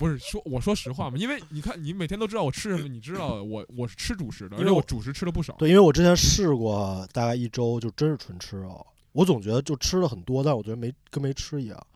[0.00, 5.52] 不是说我说实话嘛，因为你看你每天都知道我吃什么， 你知道我我是吃主食的，而因为我且我主食吃了不少。
[5.56, 8.86] 对，因为我之前试过大概一周，就真是纯吃肉。
[9.12, 11.86] 我总觉得就吃了很多，但我觉得没跟没吃一样，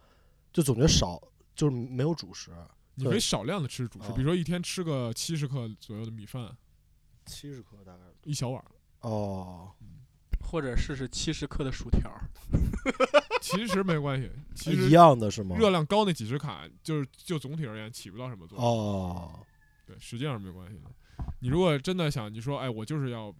[0.53, 1.19] 就总觉得少，
[1.57, 2.51] 就是没有主食。
[2.95, 6.55] 你可以少量的吃主食，啊比如说一天吃个七十克左右的米饭，
[7.25, 8.03] 七十克大概。
[8.25, 8.67] 一小碗儿。
[9.01, 9.71] 哦，
[10.45, 12.21] 或者试试七十克的薯条儿，
[13.41, 15.57] 其实没关系，其实一实样的是吗？
[15.57, 18.67] 热量高那几十卡，就是就总体而言起不到什么作用。
[18.67, 19.41] 哦，
[19.87, 20.91] 对，实际上是没关系的。
[21.41, 23.35] 你如果真的想，你说，哎，我就是要，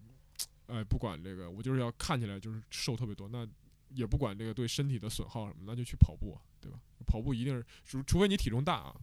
[0.67, 3.47] 哎，不管这个，我就是要看起来就是瘦特别多，那
[3.89, 6.77] 也不管这个对身体的损耗什么，那就去跑步，对吧？
[7.07, 8.95] 跑步一定是，除除非你体重大啊，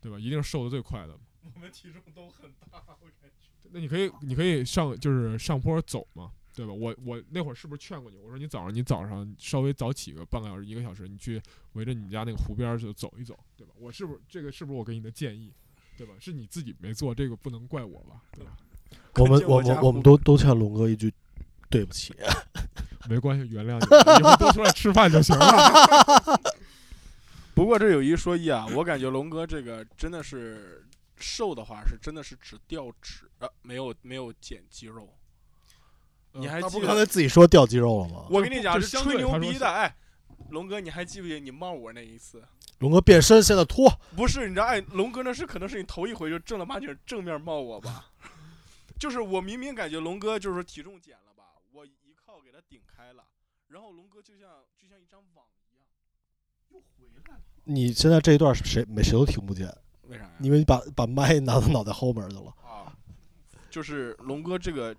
[0.00, 0.18] 对吧？
[0.18, 1.18] 一定是瘦的最快的。
[1.54, 3.68] 我们体重都很大，我感觉。
[3.70, 6.72] 那你可以，你可以上就是上坡走嘛，对吧？
[6.72, 8.18] 我我那会儿是不是劝过你？
[8.18, 11.40] 我说你早上你早上稍微早起个半个小时一个小时，你去
[11.72, 13.72] 围着你们家那个湖边儿就走一走，对吧？
[13.78, 15.52] 我是不是这个是不是我给你的建议，
[15.96, 16.12] 对吧？
[16.20, 18.56] 是你自己没做，这个不能怪我吧，对吧？
[19.16, 21.12] 我们我我们我们都都欠龙哥一句
[21.70, 22.14] 对不起。
[23.08, 26.40] 没关系，原谅你，以后多出来吃饭就行了。
[27.52, 30.86] 不过这有一说一啊，我感觉龙哥这个真的是
[31.16, 35.12] 瘦的话，是真的是只掉脂，呃，没有没有减肌肉。
[36.32, 36.82] 你还他不记得？
[36.82, 38.26] 是刚才自己说掉肌肉了吗？
[38.30, 39.68] 我跟你讲，是吹牛逼的。
[39.68, 39.94] 哎，
[40.50, 42.42] 龙哥，你还记不记得你骂我那一次？
[42.78, 48.06] 龙哥变身现在脱，不是，你知道，哎，龙哥那是可能是你头一回就正儿八经正面骂我吧？
[48.98, 53.24] 就是我明明感觉龙哥就是体重减了吧，我一靠给他顶开了，
[53.68, 54.48] 然后龙哥就像
[54.80, 55.86] 就像一张网一样，
[56.70, 57.40] 又回来了。
[57.64, 59.66] 你现在这一段谁没谁都听不见，
[60.08, 60.30] 为啥呀？
[60.40, 62.52] 因为你把把麦拿到脑袋后面去了。
[62.64, 62.92] 啊，
[63.70, 64.94] 就是龙哥这个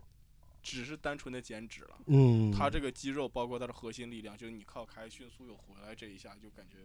[0.64, 6.78] 只是单纯的减脂了，嗯，他这个肌肉包括他的核心力量，就是你靠开迅速又回来这一下，就感觉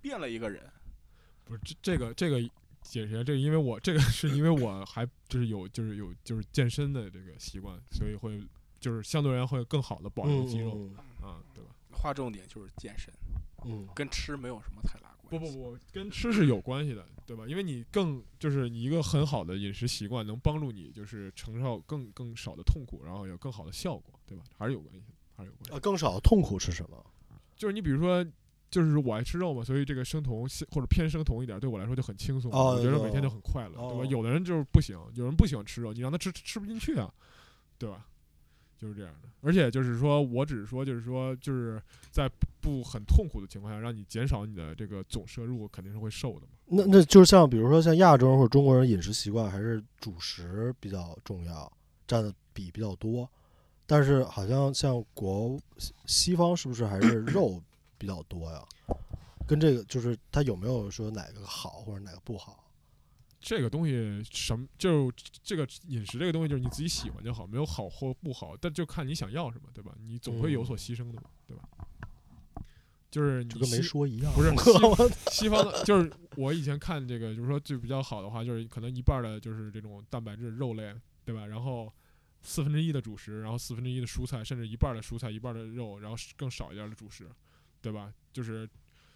[0.00, 0.68] 变了一个人。
[1.44, 2.40] 不是这这个这个
[2.80, 8.40] 解释一下这个，因为我这个是因为我还就是有就是有就是健身的这个习惯，所以会
[8.80, 11.70] 就是相对而言会更好的保留肌肉嗯啊，对吧？
[11.92, 13.12] 划重点就是健身，
[13.66, 15.50] 嗯，跟吃没有什么太大不。
[15.50, 17.44] 不不，跟吃是有关系的，对吧？
[17.46, 24.44] 因为你更就是你一个很好的饮食习惯，能帮助你就是承受更更少的痛苦，然后有更好的效果，对吧？
[24.56, 25.80] 还是有关系的，还是有关系呃，。
[25.80, 27.04] 更少的痛苦是什么？
[27.56, 28.24] 就是你比如说，
[28.70, 34.04] 就是我爱吃肉嘛，所以这个生酮或者偏生酮一点，对我来说就很轻松，哦我觉得每天就很快乐，对哦吧？
[34.06, 37.12] 有的人就是不行，有人不喜欢吃肉，你让他吃吃不进去啊，
[37.78, 38.06] 对吧？
[38.82, 41.80] 就是这样的，而且就是说我只是说，就是说，就是
[42.10, 42.28] 在
[42.60, 46.48] 不很痛苦的情况下，让你减少你的这个总摄入，肯定是会瘦的嘛。
[46.66, 51.72] 那那就是像比如说像亚洲人或者中国人饮食习惯还是主食比较重要，
[52.08, 53.30] 占的比比较多。
[53.86, 57.62] 但是好像像国西西方是不是还是 肉
[57.96, 58.64] 比较多呀？
[59.46, 62.61] 跟这个就是它有没有说哪个好或者哪个不好？
[63.42, 65.12] 这个东西什么就
[65.42, 69.92] 这个饮食这个东西，就是你自己喜欢就好，没有好或不好，但就看你想要什么，对吧？
[70.00, 71.68] 你总会有所牺牲的嘛，对吧？
[73.10, 74.32] 就是你就跟没西说一样。
[74.32, 74.48] 不是
[74.86, 81.46] 我西方的，就是我以前看这个，就是说就比较好的话，就是可能一半儿的就是这种蛋白质肉类，对吧？
[81.46, 81.92] 然后
[82.40, 87.28] 四分之一的主食，然后四分之一的蔬菜，甚至一半儿的蔬菜，一半的肉，然后更少一点儿的主食，
[87.82, 88.12] 对吧？
[88.32, 88.66] 就是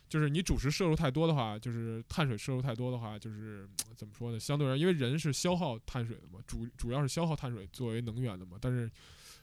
[0.09, 4.39] 就是你主食摄入太多的话，就是碳水摄入太多的话，就是怎么说呢？
[4.39, 8.91] 相对而言，因为人是消耗碳水的嘛，主主要是消耗碳水作为能源的嘛，但是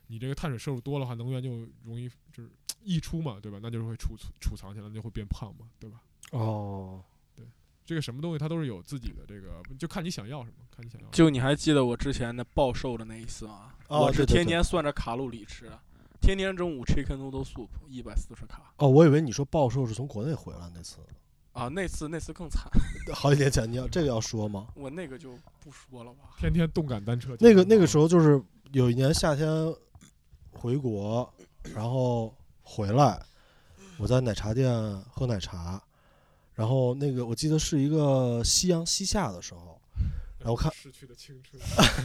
[0.08, 2.50] 你这个碳水摄入多的话，能源就容易就是
[2.82, 3.60] 溢出嘛，对吧？
[3.62, 6.02] 那就是会储储储藏起来，那就会变胖嘛，对吧？
[6.32, 7.04] 哦，
[7.36, 7.46] 对
[7.86, 11.12] 这个什么东西它都是有自己的这个，就看你想要什么，看你想要什么。
[11.12, 13.74] 就你还记得我之前的暴瘦的那一次吗？
[13.90, 15.80] 我是天天算着卡路里吃的，
[16.24, 18.72] 天天中午 chicken noodle soup 一百四十卡。
[18.78, 21.00] 哦，我以为你说暴瘦是从国内回来那次。
[21.52, 22.64] 啊，那次那次更惨，
[23.14, 24.70] 好几年前，你要这个要说吗？
[24.74, 26.30] 我那个就不说了吧。
[26.40, 27.36] 天天动感单车。
[27.42, 29.52] 那个那个时候，就是有一年夏天
[30.54, 31.30] 回国，
[31.76, 33.22] 然后回来，
[33.98, 34.74] 我在奶茶店
[35.12, 35.84] 喝奶茶，
[36.54, 39.78] 然后那个我记得是一个夕阳西下的时候，
[40.40, 41.62] 然后看失去的青春，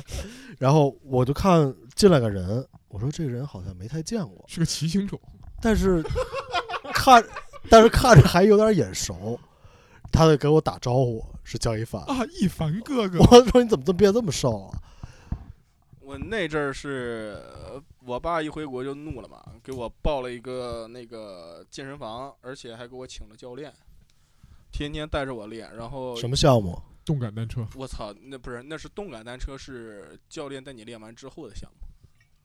[0.59, 5.21] 然后我就看进来个人，我说这个人好像没太见过，是个骑行种。
[5.61, 6.03] 但是
[6.95, 7.25] 看
[7.69, 9.39] 但是看着还有点眼熟，
[10.11, 14.79] 他就给我打招呼是江一凡，啊，一凡哥哥，我说你怎么这么变这么瘦啊？
[16.01, 23.71] 我那阵儿是呃我爸一回国就怒了嘛，给我报了一个那个健身房，而且还给我请了教练，
[24.73, 25.71] 天天带着我练。
[25.77, 26.81] 然后什么项目？
[27.05, 27.67] 动感单车。
[27.75, 31.88] 我操，那不是那是动感单车，是教练带你练完之后的项目。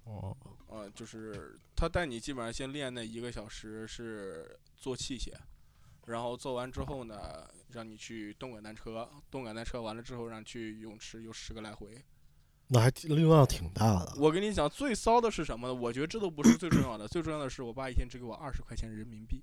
[0.06, 0.36] 哦，
[0.68, 5.32] 呃，就是他带你基本上先练那一个小时是做器械，
[6.06, 12.04] 然后做完之后呢，让你去动感单车，动感单车完了之后让你去泳池游十个来回。
[12.68, 14.14] 那还运动量挺大的。
[14.18, 15.74] 我跟你讲，最骚的是什么呢？
[15.74, 19.42] 我觉得这都不是最重要的，最重要的是我爸一天只给我二十块钱人民币。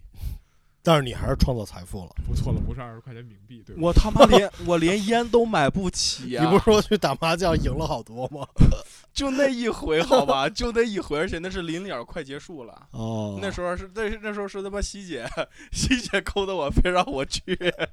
[0.82, 2.10] 但是你还是创造财富了。
[2.26, 3.82] 不错了，不是二十块钱冥币，对吧？
[3.82, 8.46] 我他妈连我连烟都买不起呀、你不是说去打麻将赢了好多吗？
[9.12, 12.86] 就那一回好吧，就那一回，而且那是临了快结束了。
[12.92, 15.28] 哦，那时候是那那时候是他妈西姐，
[15.72, 17.42] 西姐抠的我，非让我去。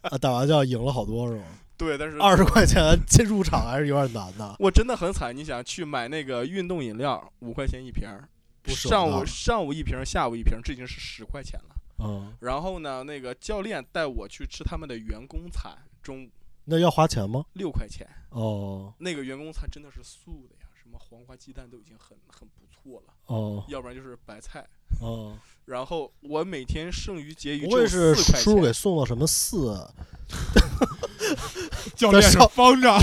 [0.02, 1.44] 啊打麻将赢了好多是吗？
[1.78, 4.56] 对，但是二十块钱进入场还是有点难的。
[4.60, 5.36] 我真的很惨。
[5.36, 8.28] 你想去买那个运动饮料，五块钱一瓶儿，
[8.66, 11.76] 上午上午一瓶儿，下午一瓶儿，这已经是十块钱了。
[12.00, 16.30] 嗯，然后呢，那个教练带我去吃他们的员工餐，中午
[16.66, 17.46] 那要花钱吗？
[17.54, 18.08] 六块钱。
[18.30, 24.66] 哦那个员工餐真的是素的呀，什么黄瓜鸡蛋都已经很很不错了，哦要不然就是白菜。
[25.02, 29.90] 哦，然后我每天剩余结余不只有会是叔叔给，送到什么寺？
[31.96, 33.00] 教练是方丈。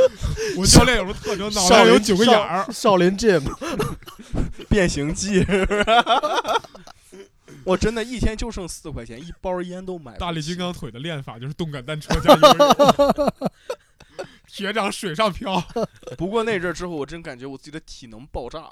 [0.56, 1.52] 我教练有什么特征？
[1.52, 2.70] 脑袋有九个眼儿。
[2.72, 3.42] 少林 gym
[4.68, 5.44] 变形记。
[7.64, 10.20] 我真的一天就剩四块钱，一包烟都买不起。
[10.20, 13.42] 大力金刚腿的练法就是动感单车加 游泳，
[14.46, 15.62] 铁掌水上漂。
[16.18, 18.70] 不过那阵儿之后，我真感觉我自己的体能爆炸，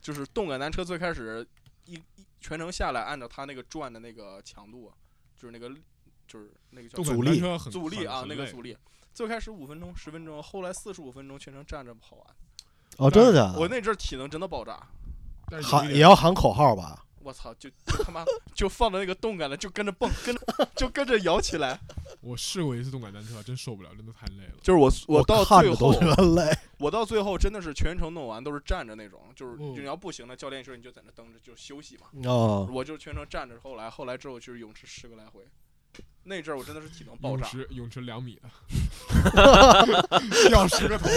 [0.00, 1.46] 就是动感单车最开始
[1.84, 4.92] 一一全程下来，按照它那个转的那个强度，
[5.36, 5.68] 就是那个
[6.26, 7.40] 就是那个叫什么阻力
[7.70, 8.76] 阻力啊，那个阻力。
[9.14, 12.26] 最开始五分钟、十分钟，后来四十五分钟全程站着跑完。
[12.96, 13.58] 哦，真的假的？
[13.58, 14.88] 我那阵儿体能真的爆炸，
[15.62, 17.04] 喊也要喊口号吧？
[17.22, 20.40] 我操，就就他妈就放的那个动感的，就跟着蹦，跟着
[20.74, 21.78] 就跟着摇起来。
[22.20, 24.54] 我试过一次动感单车，真受不了，真的太累了。
[24.62, 25.92] 就是我我到最后，
[26.34, 26.56] 累。
[26.78, 32.06] 我到最后真的是全程弄完都是站着那种，就是嗯你要不行了，教练说你就在那蹬着就休息嘛。
[32.28, 35.42] 哦，我就全程站着，后来后来之后就是泳池十个来回，
[36.24, 37.42] 那阵儿我真的是体能爆炸。
[37.42, 38.48] 泳池泳池两米的，
[40.48, 41.08] 掉十个头。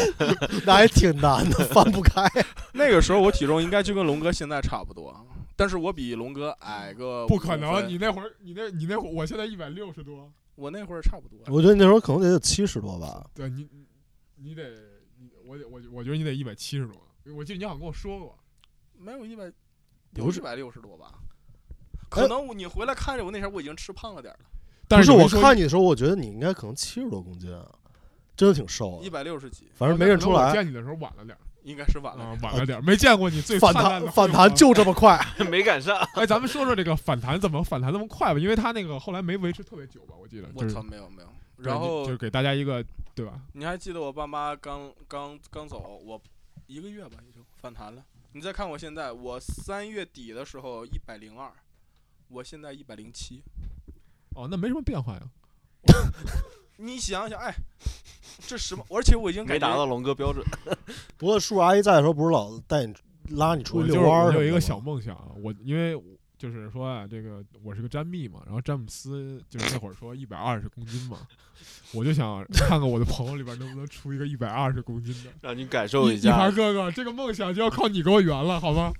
[0.65, 2.23] 那还挺难的，翻不开。
[2.73, 5.11] 那个时候我体重应该就跟龙哥现在差不多，
[5.55, 10.31] 但是我比龙哥矮个不可能，你那会儿，你那，你那会儿，我现在一百六十多。
[10.55, 11.37] 我那会儿差不多。
[11.53, 13.29] 我觉得你那时候可能得有七十多吧。
[13.33, 13.67] 对你，
[14.37, 14.73] 你得，
[15.45, 16.95] 我得我我觉得你得一百七十多。
[17.35, 18.39] 我记得你好像跟我说过，
[18.97, 19.51] 没有一百，
[20.13, 21.13] 不是有一百六十多吧？
[22.09, 27.69] 可能你回来看着我那时候我已经吃胖了点儿了，不是我但是有人说看你的时候，我觉得你应该可能七十多公斤啊，
[28.37, 29.09] 真的挺瘦一。
[29.09, 35.20] 百六十几，反正没认出我来，见你的时候晚了点儿应该是晚了晚了点儿，没见过你最反弹反弹就这么快。
[35.49, 35.97] 没赶上。
[36.13, 38.39] 哎，咱们说说这个反弹怎么反弹那么快吧？
[38.39, 40.47] 因为他那个后来没维持特别久吧，我记得。
[40.53, 41.30] 就是我操，没有没有。
[41.57, 42.86] 然后就是给大家一个
[43.16, 43.41] 对吧？
[43.53, 46.22] 你还记得我爸妈刚刚刚走，我
[46.68, 48.03] 一个月吧也就反弹了。
[48.34, 51.51] 你再看我现在，我三月底的时候一百零二，
[52.28, 53.41] 我现在一百零七。
[54.36, 55.22] 哦，那没什么变化呀。
[56.78, 57.53] 你想想，哎，
[58.47, 58.86] 这什么？
[58.89, 60.45] 而且我已经没达到龙哥标准，
[61.17, 62.93] 不过叔叔阿姨在的时候，不是老带你
[63.30, 65.99] 拉你出去遛弯儿我有一个小梦想，我因为
[66.38, 71.19] 就是说啊，这个我是个詹密嘛，然后詹姆斯就是那会儿说一百二十公斤嘛，
[71.93, 75.32] 我就想看看我的朋友里边能不能出一个一百二十公斤的。
[75.41, 76.53] 让你感受一一下盘。
[76.53, 78.91] 哥哥，这个梦想就要靠你给我圆了，好吗？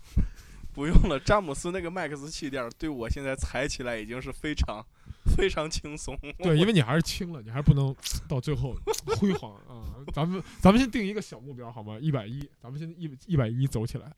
[0.74, 1.20] 不用了。
[1.20, 4.84] 詹姆斯那个麦克斯气垫儿对我现在踩起来已经是非常
[5.36, 6.18] 非常轻松。
[6.40, 7.96] 对， 因为你还是轻了，你还是不能
[8.30, 8.76] 到最后
[9.20, 9.90] 辉煌啊！
[10.14, 11.98] 咱们咱们先定一个小目标好吗？
[12.00, 14.12] 一百一，咱们先一一百一走起来。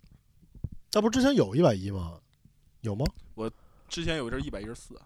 [0.94, 2.20] 那不之前有一百一吗？
[2.82, 3.06] 有吗？
[3.36, 3.52] 我
[3.88, 5.00] 之前有一阵一百一十四，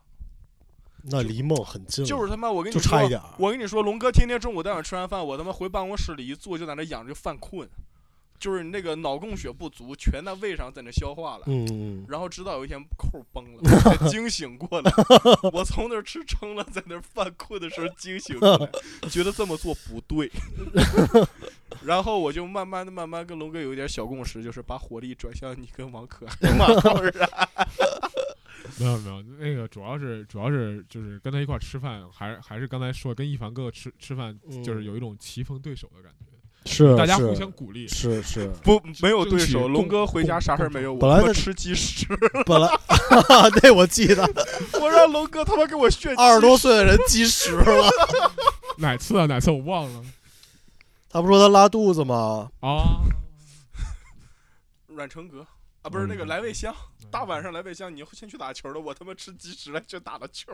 [1.04, 3.20] 那离梦很近，就是他妈我跟你就说，差一点。
[3.38, 7.68] 我跟你说，龙哥天天中午带我吃完饭，我他妈回办公室里一坐就在那养着就犯困，
[8.42, 11.44] 就是那个脑供血不足，全在胃上在那消化了。
[11.46, 14.92] 嗯嗯，然后直到有一天扣崩了，惊醒过来。
[15.54, 18.68] 我从那儿吃撑了，在那儿犯困的时候惊醒过来，
[19.10, 20.30] 觉得这么做不对。
[21.86, 27.14] 然后我就慢慢的、慢慢跟龙哥有一点小共识，就是把火力转向你跟王可爱、马浩然。
[28.80, 36.31] 没有没有，那个主要是主要是就是跟他一块儿吃饭，还是还是刚才说跟一凡哥哥吃吃饭，就是嗯有一种棋逢对手的感觉，
[36.66, 37.88] 是大家是互相鼓励。
[37.88, 39.68] 是是，不，没有对手。
[39.68, 42.06] 龙哥回家啥事儿没有，我他妈本来在吃鸡屎。
[42.46, 42.70] 本来
[43.64, 44.24] 那我记得
[44.80, 47.90] 我让龙哥他妈给我炫二十多岁的人鸡食了，
[48.78, 49.26] 哪次啊？
[49.26, 50.02] 哪次我忘了
[51.10, 52.50] 他不说他拉肚子吗？
[52.62, 53.02] 啊。
[54.88, 55.46] 阮成格
[55.82, 56.74] 啊，不是那个嗯来味香。
[57.10, 60.52] 大晚上来味香，你先去打球了，我他妈吃鸡屎了就打了球。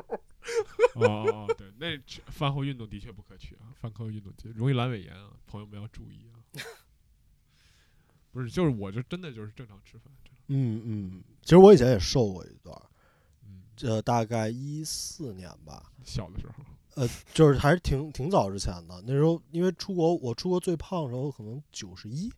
[0.96, 1.98] 哦对，那
[2.32, 6.40] 饭后运动的确不可取啊，饭后运动就容易阑尾炎啊，朋友们要注意啊。
[8.32, 10.14] 不是，就是我就真的就是正常吃饭，
[10.48, 12.86] 嗯嗯，其实我以前也瘦过一段儿，
[13.46, 16.54] 嗯，呃，大概一四年吧，小的时候，
[16.96, 19.02] 呃就是还是挺挺早之前的。
[19.06, 22.32] 那时候因为出国，我出国最胖的时候可能九十一、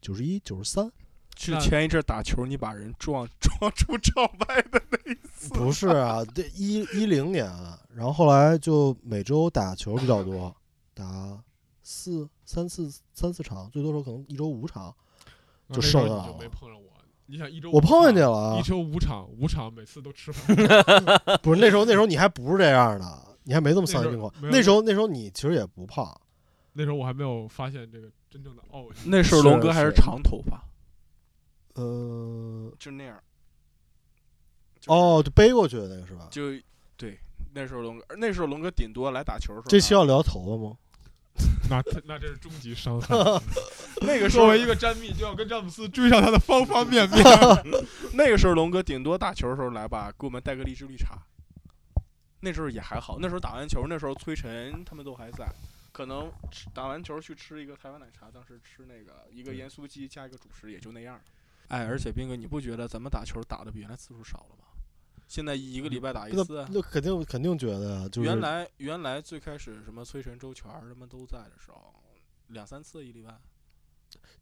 [0.00, 0.90] 九十一、九十三，
[1.36, 5.48] 是前一阵打球，你把人撞 撞出场外的那一次。
[5.54, 7.46] 不是啊，这一一零年，
[7.94, 10.54] 然后后来就每周打球比较多，
[10.94, 11.38] 打
[11.82, 14.94] 四三四三四场，最多时候可能一周五场。
[15.72, 16.90] 就瘦下了没碰上我。
[17.24, 20.54] 你想一周我碰见你了，啊，一周五场，五场每次都吃饭。
[21.42, 24.30] 不是那时候那时候你还不是这样的，你还没这么丧心病狂。
[24.42, 26.14] 那时候那时候你其实也不胖，
[26.74, 28.94] 那时候我还没有发现这个真正的奥义。
[29.06, 30.62] 那时候龙哥还是是长头发，
[31.74, 33.20] 呃，就那样。
[34.80, 36.28] 就是哦，就背过去的那个是吧？
[36.30, 36.50] 就
[36.96, 37.18] 对，
[37.54, 40.76] 那时候龙哥，那时候龙哥顶多来打球的时候，这期要聊头发吗？
[41.68, 43.08] 那那这是终极伤害。
[44.02, 47.24] 那个时候作为一个詹密，就要跟詹姆斯追上他的方方面面。
[48.14, 51.18] 那个时候龙哥顶多打球的时候来吧，给我们带个荔枝绿茶。
[52.40, 55.50] 那时候也还好，那时候打完球，那时候崔晨他们都还在，
[55.90, 56.30] 可能
[56.72, 61.18] 打完球去吃一个台湾奶茶，当时吃那个一个盐酥鸡加一个主食，也就那样。
[61.68, 64.64] 哎，而且斌哥，你不觉得咱们打球打的比原来次数少了吗？
[65.26, 66.66] 现在一个礼拜打一次。
[66.70, 71.94] 那肯定肯定觉得呀，就是原来原来最开始什么崔晨、周全儿他们都在的时候，
[72.48, 73.34] 两三次一礼拜。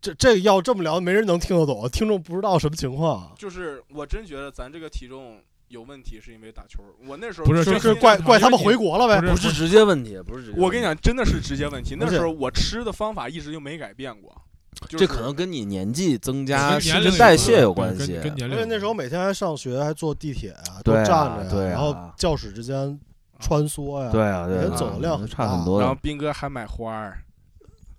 [0.03, 3.33] 这这要这么聊，没人能听得懂，听众不知道什么情况。
[3.39, 6.83] 就是我真觉得咱这个体重有问题，是因为打球。
[7.07, 9.29] 我那时候不是怪怪他们回国了呗不？
[9.29, 10.61] 是不是直接问题，不是直接。
[10.61, 11.97] 我跟你，讲，真的是直接问题。
[11.99, 14.37] 那时候我吃的方法一直就没改变过，
[14.89, 18.15] 就这可能跟你年纪增加、新陈代谢有关关系。
[18.15, 18.57] 跟跟年龄。
[18.57, 21.15] 因为那时候每天还上学，还坐地铁啊，都站着
[21.45, 22.99] 呀，对啊然后教室之间
[23.39, 25.81] 穿梭呀，对啊，对啊，人走的量差很多。
[25.81, 27.19] 然后斌哥还买花儿。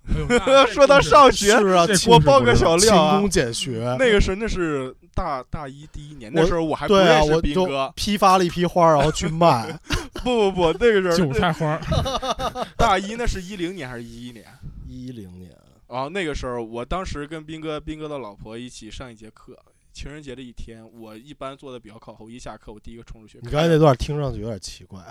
[0.68, 3.96] 说到上学，是啊，这勤我报个小勤料啊工，俭学。
[3.98, 7.90] 那个时候那是大大一第一年，我那时候我还不对啊，认识斌哥。
[7.96, 9.80] 批发了一批花，然后去卖。
[10.22, 14.44] 不不不，那个时候韭菜花儿，大一那是一零年还是一一年？
[14.90, 15.53] 一零年，然
[16.02, 19.58] 后那个时候，我当时跟斌哥、斌哥的老婆一起上一节课，
[19.92, 23.40] 情人节的一天，我一般坐的比较靠后，一下课我第一个冲出去。
[23.44, 25.02] 你刚才那段听上去有点奇怪。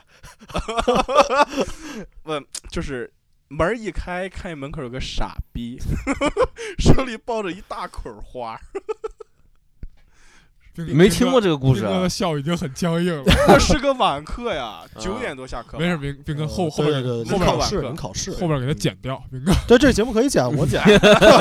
[2.24, 3.12] 问就是
[3.48, 5.78] 门儿一开，看见门口有个傻逼，
[6.80, 8.58] 手里抱着一大捆花，
[10.74, 12.08] 没听过这个故事啊斌哥的？
[12.08, 13.24] 笑已经很僵硬了。
[13.46, 15.78] 那是个晚课呀，九点多下课。
[15.78, 18.30] 没事，斌斌哥后后边对对对，后边你考试，考试。
[18.32, 19.52] 后边给他剪掉，斌哥。
[19.68, 20.82] 对，这节目可以剪，我剪。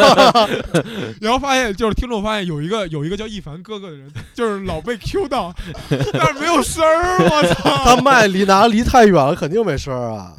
[1.22, 5.54] 然后发现就是听众发现有一个有一个叫一凡哥哥的人，就是老被 Q 到，
[5.90, 7.84] 但是没有声儿，我操！
[7.86, 10.36] 他麦离拿离太远了，肯定没声儿啊。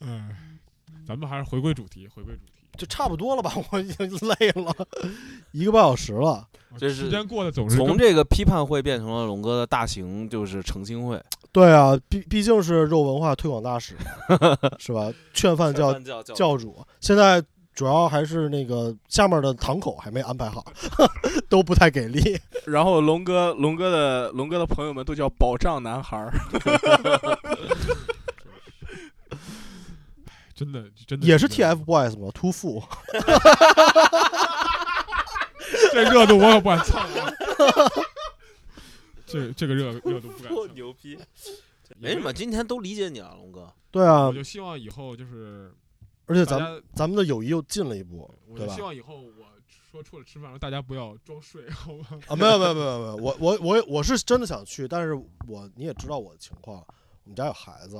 [0.00, 0.30] 嗯，
[1.06, 2.52] 咱们还是回归主题，回归主题。
[2.78, 4.72] 就差不多了吧，我已经累了，
[5.52, 6.46] 一个半小时了。
[6.78, 11.20] 这是时间过得总是从这个批判会变成了龙哥的大型就是澄清会，
[11.52, 13.94] 对啊，毕毕竟是肉文化推广大使，
[14.78, 15.12] 是吧？
[15.32, 17.42] 劝饭教教主，现在
[17.74, 20.64] 主要还是那个下面的堂口还没安排好，
[21.48, 22.38] 都不太给力。
[22.66, 26.32] 然后龙哥，龙哥的龙哥的朋友们都叫保障男孩儿，
[30.54, 32.82] 真的真的也是 TFBOYS 嘛，突富。
[35.96, 37.32] 这热度我可不敢蹭啊！
[39.24, 40.68] 这这个热热度不敢蹭。
[40.76, 41.18] 牛逼，
[41.98, 43.72] 没什么，今天都理解你了，龙哥。
[43.90, 45.72] 对啊我，就希望以后就是
[46.26, 48.82] 而且咱们，咱们的友谊又进了一步，对吧我就希？
[48.82, 49.30] 望以后我
[49.90, 52.06] 说出了吃饭，大家不要装睡，好吗？
[52.28, 55.14] 啊，没有没有没有没有，我我我我是真的想去，但是
[55.48, 56.76] 我你也知道我的情况，
[57.24, 57.96] 我们家有孩子，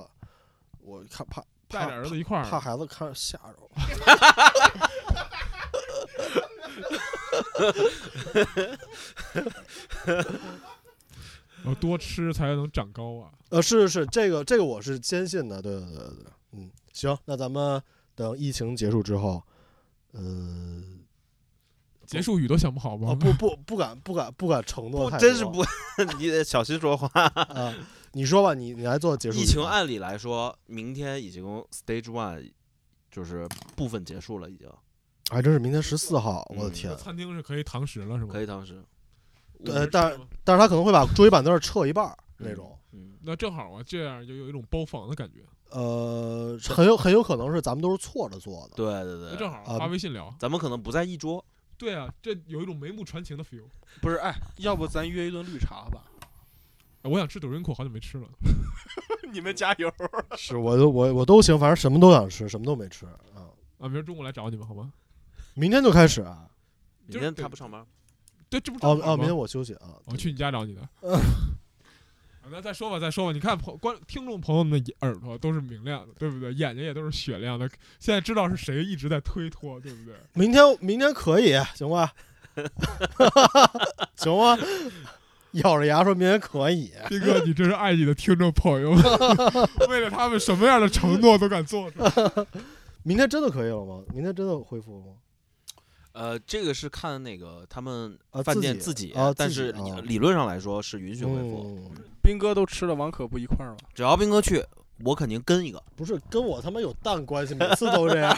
[0.81, 3.71] 我看怕带着儿子一块儿，怕孩子看着吓着我。
[11.65, 13.31] 要 多吃才能长高啊。
[13.51, 17.83] 呃，是是是，这个这个我是坚信的，对对对对对，嗯，行，那咱们
[18.15, 19.43] 等疫情结束之后，
[20.13, 20.83] 呃，
[22.07, 23.11] 结束语都想不好吗？
[23.11, 25.65] 哦不不不敢不敢不敢承诺真是多不，
[26.19, 27.09] 你得小心说话。
[27.35, 27.75] 啊，
[28.13, 29.39] 你说吧，你你来做结束。
[29.39, 32.53] 疫情按理来说，明天已经 Stage One
[33.11, 33.47] 就是
[33.77, 34.69] 部分结束了，已经
[35.31, 36.97] 还真是明天十四号，我的嗯天这！
[36.97, 38.33] 餐厅是可以堂食了是吗？
[38.33, 38.83] 可以堂食。
[39.65, 45.41] 呃，但但是他可能会把桌椅板凳撤一半儿那种，嗯，那正好啊，这样就有一种包房的感觉。
[45.71, 48.77] 呃，很有很有可能是咱们都是错着坐的。
[48.77, 50.33] 对对对，那正好啊发微信聊。
[50.39, 51.45] 咱们可能不在一桌。
[51.77, 53.65] 对啊，这有一种眉目传情的 feel。
[54.01, 56.05] 不是，哎，要不咱约一顿绿茶吧？
[57.03, 58.29] 我想吃抖音库，好久没吃了。
[59.33, 59.93] 你们加油！
[60.37, 63.13] 是我都我我都行，反正什么都想吃，什么都没吃啊。
[63.79, 64.93] 啊，明儿中午来找你们好吗？
[65.57, 66.47] 明天就开始啊？
[67.07, 67.85] 明天他不上班，
[68.51, 69.97] 对，这不哦哦，明天我休息啊。
[70.05, 70.83] 我去你家找你的。
[71.11, 71.19] 啊
[72.51, 73.33] 那再说吧，再说吧。
[73.33, 76.53] 你看朋观听众朋友们的耳朵都是明亮的，对不对？
[76.53, 77.69] 眼睛也都是雪亮的。
[77.99, 80.15] 现在知道是谁一直在推脱，对不对？
[80.35, 82.13] 明天明天可以行吧？
[84.15, 84.57] 行吗？
[85.53, 86.93] 咬着牙说明天可以。
[87.09, 89.03] 斌哥，你真是爱你的听众朋友们，
[89.89, 92.13] 为了他们什么样的承诺都敢做出来。
[93.03, 94.03] 明天真的可以了吗？
[94.13, 95.13] 明天真的恢复了吗？
[96.17, 103.77] 呃，这个是看那个他们啊饭店自己己啊，但是自己啊理理论上来说是允许恢复，嗯，斌哥都吃了，王可不一块儿吗？
[103.93, 104.65] 只要斌哥去，
[105.05, 105.83] 我肯定跟一个。
[105.95, 108.35] 不是跟我他妈有蛋关系，每次都这样，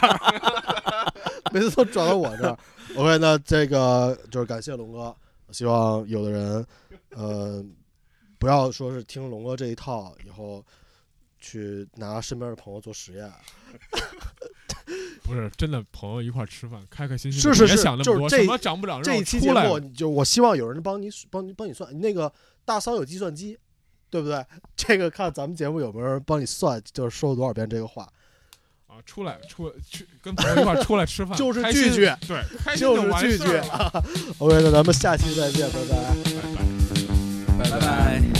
[1.53, 2.59] 每次都转到我这儿。
[2.97, 5.15] OK，那这个就是感谢龙哥，
[5.51, 6.65] 希望有的人，
[7.11, 7.63] 呃，
[8.37, 10.61] 不要说是听龙哥这一套，以后
[11.39, 13.31] 去拿身边的朋友做实验。
[15.23, 22.31] 不是真的，朋友一块儿吃饭，开开心心是是是想那么多，就是这什么长不长，这一期节目，就我希望有人帮你帮你帮你算，那个
[22.65, 23.55] 大桑有计算机，
[24.09, 24.43] 对不对？
[24.75, 28.07] 这个看咱们节目有没有人帮你算，就是说了多少遍这个话，
[28.87, 34.05] 啊，出来出去跟朋友一块出来吃饭， 就是聚聚，对，就是完拒绝事儿了。
[34.39, 35.95] OK，那咱们下期再见，拜拜。
[37.59, 37.69] 拜拜。
[37.69, 38.38] 拜拜。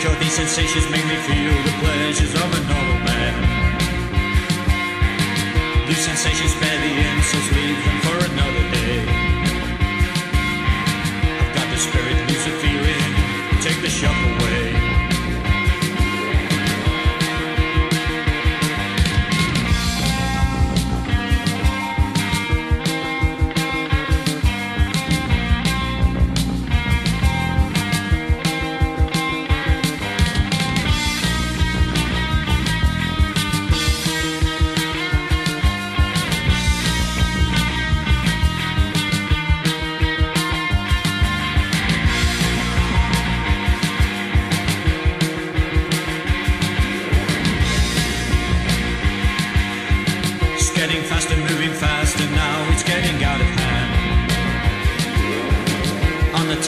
[0.00, 3.34] Sure, these sensations make me feel the pleasures of a normal man.
[5.88, 9.02] These sensations spare the insults, leave them for another day.
[11.40, 13.12] I've got the spirit, the feeling,
[13.60, 14.27] take the shock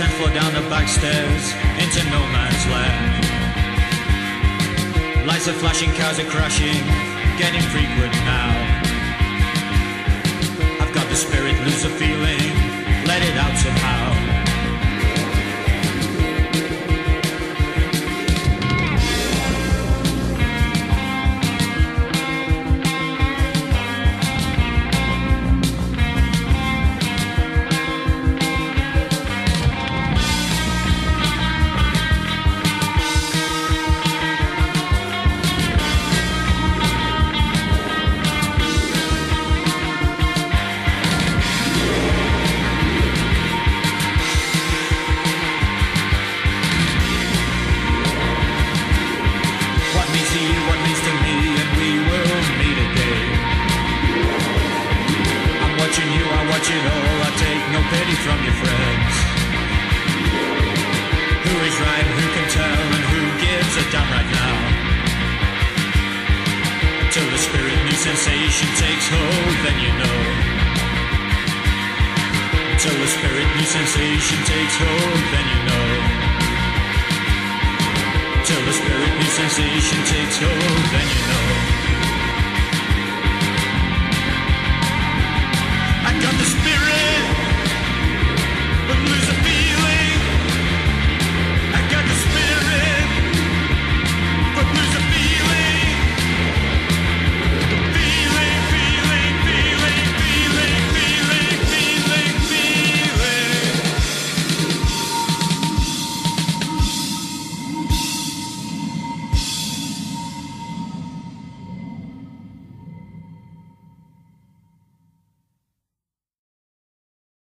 [0.01, 3.26] 10th floor down the back stairs, into no man's land.
[5.26, 6.80] Lights are flashing, cars are crashing,
[7.36, 8.51] getting frequent now.
[10.80, 12.40] I've got the spirit, lose the feeling,
[13.05, 14.30] let it out somehow.